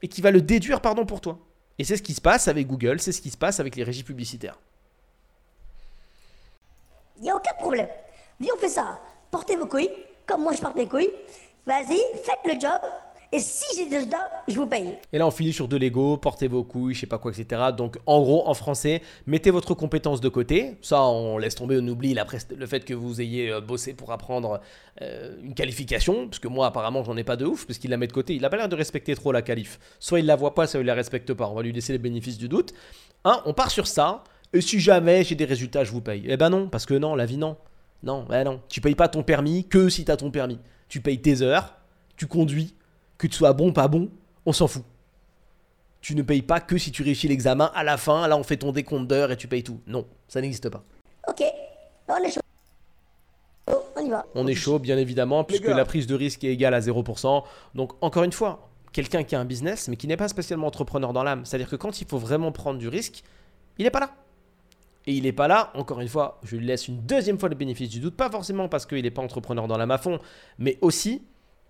Et 0.03 0.09
qui 0.09 0.21
va 0.21 0.31
le 0.31 0.41
déduire, 0.41 0.81
pardon, 0.81 1.05
pour 1.05 1.21
toi. 1.21 1.41
Et 1.81 1.85
c'est 1.85 1.97
ce 1.97 2.03
qui 2.03 2.15
se 2.15 2.21
passe 2.21 2.47
avec 2.47 2.69
Google, 2.69 3.01
c'est 3.01 3.11
ce 3.11 3.21
qui 3.21 3.31
se 3.31 3.37
passe 3.37 3.59
avec 3.59 3.75
les 3.75 3.83
régies 3.83 4.05
publicitaires. 4.05 4.61
Il 7.17 7.25
n'y 7.25 7.31
a 7.31 7.35
aucun 7.35 7.55
problème. 7.55 7.89
Viens, 8.39 8.53
on 8.55 8.61
fait 8.61 8.69
ça. 8.69 9.01
Portez 9.33 9.57
vos 9.57 9.67
couilles, 9.67 9.91
comme 10.27 10.43
moi 10.43 10.53
je 10.53 10.61
porte 10.61 10.77
mes 10.77 10.87
couilles. 10.87 11.11
Vas-y, 11.67 11.99
faites 12.23 12.45
le 12.45 12.53
job. 12.53 12.81
Et 13.31 13.41
si 13.41 13.65
j'ai 13.77 13.85
dedans, 13.85 14.17
je 14.49 14.55
vous 14.55 14.67
paye. 14.67 14.95
Et 15.13 15.19
là, 15.19 15.27
on 15.27 15.31
finit 15.31 15.53
sur 15.53 15.69
de 15.69 15.77
l'ego, 15.77 16.17
portez 16.17 16.49
vos 16.49 16.65
couilles, 16.65 16.95
je 16.95 17.01
sais 17.01 17.07
pas 17.07 17.19
quoi, 17.19 17.31
etc. 17.31 17.61
Donc, 17.77 17.99
en 18.07 18.23
gros, 18.23 18.49
en 18.49 18.55
français, 18.55 19.03
mettez 19.27 19.51
votre 19.51 19.75
compétence 19.75 20.23
de 20.23 20.31
côté. 20.31 20.79
Ça, 20.81 21.03
on 21.03 21.37
laisse 21.37 21.55
tomber, 21.55 21.79
on 21.79 21.87
oublie 21.89 22.17
le 22.57 22.67
fait 22.67 22.87
que 22.87 22.95
vous 22.95 23.21
ayez 23.21 23.51
euh, 23.51 23.61
bossé 23.61 23.93
pour 23.93 24.13
apprendre 24.13 24.61
euh, 25.03 25.37
une 25.43 25.53
qualification. 25.53 26.27
Parce 26.27 26.39
que 26.39 26.49
moi, 26.49 26.69
apparemment, 26.69 27.05
j'en 27.05 27.19
ai 27.19 27.25
pas 27.25 27.37
de 27.37 27.45
ouf, 27.45 27.67
parce 27.67 27.79
qu'il 27.79 27.91
la 27.91 27.99
met 27.99 28.07
de 28.07 28.13
côté. 28.13 28.35
Il 28.35 28.43
a 28.47 28.49
pas 28.49 28.57
l'air 28.57 28.69
de 28.71 28.77
respecter 28.77 29.15
trop 29.15 29.31
la 29.31 29.43
qualif. 29.43 29.79
Soit 30.01 30.21
il 30.21 30.27
la 30.27 30.37
voit 30.37 30.55
pas, 30.55 30.67
soit 30.67 30.81
il 30.81 30.87
la 30.87 30.95
respecte 30.95 31.35
pas. 31.35 31.49
On 31.49 31.55
va 31.55 31.63
lui 31.63 31.73
laisser 31.73 31.93
les 31.93 31.99
bénéfices 31.99 32.39
du 32.39 32.49
doute. 32.49 32.73
Un, 33.25 33.43
on 33.45 33.53
part 33.53 33.71
sur 33.71 33.87
ça. 33.87 34.25
Et 34.55 34.63
si 34.63 34.81
jamais 34.81 35.23
j'ai 35.23 35.35
des 35.35 35.45
résultats, 35.45 35.85
je 35.85 35.93
vous 35.93 36.01
paye. 36.01 36.25
Eh 36.27 36.39
ben 36.39 36.49
non, 36.49 36.69
parce 36.71 36.87
que 36.87 36.95
non, 36.95 37.15
la 37.15 37.27
vie, 37.27 37.37
non. 37.37 37.59
Non, 38.03 38.25
ben 38.27 38.45
non. 38.45 38.63
Tu 38.71 38.81
payes 38.81 38.95
pas 38.95 39.09
ton 39.09 39.23
permis 39.23 39.69
que 39.69 39.91
si 39.91 40.07
tu 40.07 40.11
as 40.11 40.17
ton 40.17 40.31
permis. 40.31 40.59
Tu 40.89 41.03
payes 41.03 41.21
tes 41.21 41.43
heures, 41.43 41.75
tu 42.17 42.27
conduis, 42.27 42.75
que 43.19 43.27
tu 43.27 43.37
sois 43.37 43.53
bon, 43.53 43.73
pas 43.73 43.89
bon, 43.89 44.11
on 44.47 44.53
s'en 44.53 44.69
fout. 44.69 44.85
Tu 46.01 46.15
ne 46.15 46.23
payes 46.23 46.43
pas 46.43 46.61
que 46.61 46.79
si 46.79 46.93
tu 46.93 47.03
réussis 47.03 47.29
l'examen 47.29 47.71
à 47.75 47.83
la 47.83 47.97
fin, 47.97 48.27
là 48.29 48.37
on 48.37 48.45
fait 48.45 48.57
ton 48.57 48.73
décompte 48.73 49.09
d'heures 49.09 49.33
et 49.33 49.37
tu 49.37 49.49
payes 49.49 49.65
tout. 49.65 49.81
Non, 49.87 50.07
ça 50.29 50.41
n'existe 50.41 50.71
pas. 50.71 50.85
Ok, 51.29 51.43
on 52.09 52.17
est 52.17 52.31
chaud. 52.31 52.41
On 53.97 54.01
y 54.01 54.09
va. 54.09 54.25
On 54.35 54.47
est 54.47 54.55
chaud, 54.55 54.79
bien 54.79 54.97
évidemment, 54.97 55.45
puisque 55.45 55.67
la 55.67 55.85
prise 55.85 56.07
de 56.07 56.15
risque 56.15 56.45
est 56.45 56.53
égale 56.53 56.73
à 56.73 56.81
0%. 56.81 57.43
Donc, 57.75 57.93
encore 58.01 58.23
une 58.23 58.33
fois, 58.33 58.71
quelqu'un 58.93 59.25
qui 59.25 59.35
a 59.35 59.41
un 59.41 59.45
business, 59.45 59.89
mais 59.89 59.97
qui 59.97 60.07
n'est 60.07 60.17
pas 60.17 60.29
spécialement 60.29 60.69
entrepreneur 60.69 61.13
dans 61.13 61.25
l'âme, 61.25 61.45
c'est-à-dire 61.45 61.69
que 61.69 61.77
quand 61.77 62.01
il 62.01 62.07
faut 62.07 62.19
vraiment 62.19 62.53
prendre 62.53 62.79
du 62.79 62.89
risque, 62.89 63.23
il 63.77 63.85
n'est 63.85 63.91
pas 63.91 64.01
là. 64.01 64.11
Et 65.07 65.13
il 65.13 65.25
n'est 65.25 65.33
pas 65.33 65.49
là, 65.49 65.71
encore 65.75 66.01
une 66.01 66.09
fois, 66.09 66.39
je 66.43 66.57
lui 66.57 66.67
laisse 66.67 66.87
une 66.87 67.01
deuxième 67.01 67.39
fois 67.39 67.49
le 67.49 67.55
bénéfice 67.55 67.89
du 67.89 68.01
doute, 68.01 68.17
pas 68.17 68.31
forcément 68.31 68.69
parce 68.69 68.87
qu'il 68.87 69.03
n'est 69.03 69.11
pas 69.11 69.23
entrepreneur 69.23 69.67
dans 69.67 69.77
l'âme 69.77 69.91
à 69.91 69.99
fond, 69.99 70.19
mais 70.59 70.79
aussi 70.81 71.23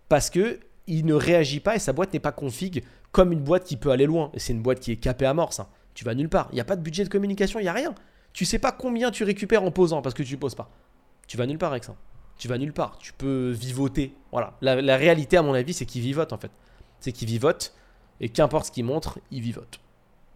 parce 0.09 0.29
que 0.29 0.61
il 0.89 1.07
ne 1.07 1.15
réagit 1.15 1.61
pas 1.61 1.77
et 1.77 1.79
sa 1.79 1.93
boîte 1.93 2.13
n'est 2.13 2.19
pas 2.19 2.33
config 2.33 2.83
comme 3.13 3.33
une 3.33 3.41
boîte 3.41 3.65
qui 3.65 3.77
peut 3.77 3.91
aller 3.91 4.07
loin. 4.07 4.31
Et 4.35 4.41
c'est 4.41 4.53
une 4.53 4.63
boîte 4.63 4.81
qui 4.81 4.91
est 4.91 4.97
capée 4.97 5.27
à 5.27 5.35
mort, 5.35 5.53
ça. 5.53 5.69
Tu 5.95 6.05
vas 6.05 6.15
nulle 6.15 6.29
part. 6.29 6.49
Il 6.53 6.57
n'y 6.57 6.61
a 6.61 6.65
pas 6.65 6.77
de 6.77 6.83
budget 6.83 7.05
de 7.05 7.09
communication, 7.09 7.61
il 7.61 7.65
n'y 7.65 7.69
a 7.69 7.73
rien. 7.73 7.95
Tu 8.33 8.45
sais 8.45 8.59
pas 8.59 8.73
combien 8.73 9.11
tu 9.11 9.25
récupères 9.25 9.63
en 9.63 9.71
posant 9.71 10.03
parce 10.03 10.15
que 10.15 10.23
tu 10.23 10.37
poses 10.37 10.55
pas. 10.55 10.71
Tu 11.27 11.37
vas 11.37 11.47
nulle 11.47 11.59
part 11.59 11.71
avec 11.73 11.85
ça. 11.85 11.95
Tu 12.39 12.49
vas 12.49 12.59
nulle 12.59 12.73
part. 12.73 12.99
Tu 12.99 13.13
peux 13.13 13.51
vivoter. 13.51 14.15
Voilà. 14.33 14.55
La, 14.61 14.81
la 14.81 14.97
réalité, 14.97 15.37
à 15.37 15.43
mon 15.43 15.55
avis, 15.55 15.75
c'est 15.75 15.87
qu'il 15.87 16.03
vivote 16.03 16.33
en 16.33 16.39
fait. 16.39 16.51
C'est 17.01 17.13
qu'il 17.13 17.29
vivote 17.29 17.75
et 18.21 18.29
qu'importe 18.29 18.67
ce 18.67 18.73
qu'il 18.73 18.85
montre, 18.85 19.19
il 19.31 19.43
vivote. 19.43 19.81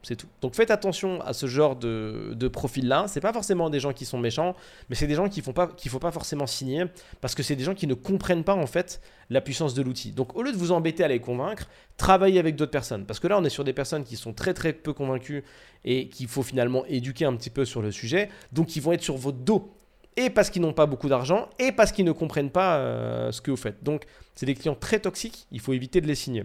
C'est 0.02 0.16
tout. 0.16 0.26
Donc 0.40 0.56
faites 0.56 0.72
attention 0.72 1.20
à 1.20 1.32
ce 1.32 1.46
genre 1.46 1.76
de, 1.76 2.48
profil-là. 2.52 3.06
C'est 3.06 3.20
pas 3.20 3.32
forcément 3.32 3.70
des 3.70 3.78
gens 3.78 3.92
qui 3.92 4.04
sont 4.04 4.18
méchants, 4.18 4.56
mais 4.88 4.96
c'est 4.96 5.06
des 5.06 5.14
gens 5.14 5.28
qu'il 5.28 5.42
ne 5.42 5.88
faut 5.90 5.98
pas 5.98 6.10
forcément 6.10 6.46
signer 6.46 6.84
parce 7.20 7.34
que 7.34 7.42
c'est 7.42 7.54
des 7.54 7.62
gens 7.62 7.74
qui 7.74 7.86
ne 7.86 7.94
comprennent 7.94 8.42
pas 8.42 8.54
en 8.54 8.66
fait 8.66 9.00
la 9.30 9.40
puissance 9.40 9.74
de 9.74 9.82
l'outil. 9.82 10.10
Donc 10.10 10.36
au 10.36 10.42
lieu 10.42 10.50
de 10.50 10.56
vous 10.56 10.72
embêter 10.72 11.04
à 11.04 11.08
les 11.08 11.20
convaincre, 11.20 11.68
travaillez 11.96 12.40
avec 12.40 12.56
d'autres 12.56 12.72
personnes. 12.72 13.06
Parce 13.06 13.20
que 13.20 13.28
là, 13.28 13.38
on 13.38 13.44
est 13.44 13.50
sur 13.50 13.62
des 13.62 13.72
personnes 13.72 14.02
qui 14.02 14.16
sont 14.16 14.32
très 14.32 14.54
très 14.54 14.72
peu 14.72 14.92
convaincues 14.92 15.44
et 15.84 16.08
qu'il 16.08 16.26
faut 16.26 16.42
finalement 16.42 16.84
éduquer 16.86 17.24
un 17.24 17.36
petit 17.36 17.50
peu 17.50 17.64
sur 17.64 17.80
le 17.80 17.92
sujet. 17.92 18.28
Donc 18.52 18.74
ils 18.74 18.82
vont 18.82 18.92
être 18.92 19.02
sur 19.02 19.16
votre 19.16 19.38
dos. 19.38 19.76
Et 20.16 20.30
parce 20.30 20.50
qu'ils 20.50 20.60
n'ont 20.60 20.74
pas 20.74 20.84
beaucoup 20.84 21.08
d'argent, 21.08 21.48
et 21.58 21.72
parce 21.72 21.90
qu'ils 21.90 22.04
ne 22.04 22.12
comprennent 22.12 22.50
pas 22.50 22.76
euh, 22.76 23.32
ce 23.32 23.40
que 23.40 23.50
vous 23.50 23.56
faites. 23.56 23.82
Donc, 23.82 24.04
c'est 24.34 24.44
des 24.44 24.54
clients 24.54 24.74
très 24.74 24.98
toxiques, 24.98 25.46
il 25.50 25.58
faut 25.58 25.72
éviter 25.72 26.02
de 26.02 26.06
les 26.06 26.14
signer 26.14 26.44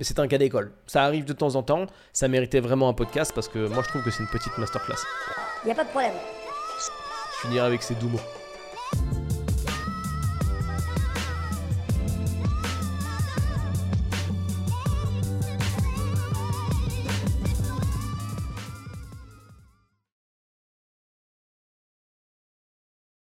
mais 0.00 0.04
c'est 0.04 0.18
un 0.18 0.26
cas 0.26 0.38
d'école. 0.38 0.72
Ça 0.86 1.04
arrive 1.04 1.26
de 1.26 1.34
temps 1.34 1.54
en 1.56 1.62
temps, 1.62 1.86
ça 2.14 2.26
méritait 2.26 2.60
vraiment 2.60 2.88
un 2.88 2.94
podcast 2.94 3.32
parce 3.34 3.48
que 3.48 3.68
moi 3.68 3.82
je 3.84 3.88
trouve 3.90 4.02
que 4.02 4.10
c'est 4.10 4.22
une 4.22 4.30
petite 4.30 4.56
masterclass. 4.56 4.96
Y 5.66 5.70
a 5.70 5.74
pas 5.74 5.84
de 5.84 5.90
problème. 5.90 6.14
Je 7.34 7.46
finirai 7.46 7.66
avec 7.66 7.82
ces 7.82 7.94
doux 7.94 8.08
mots. 8.08 9.29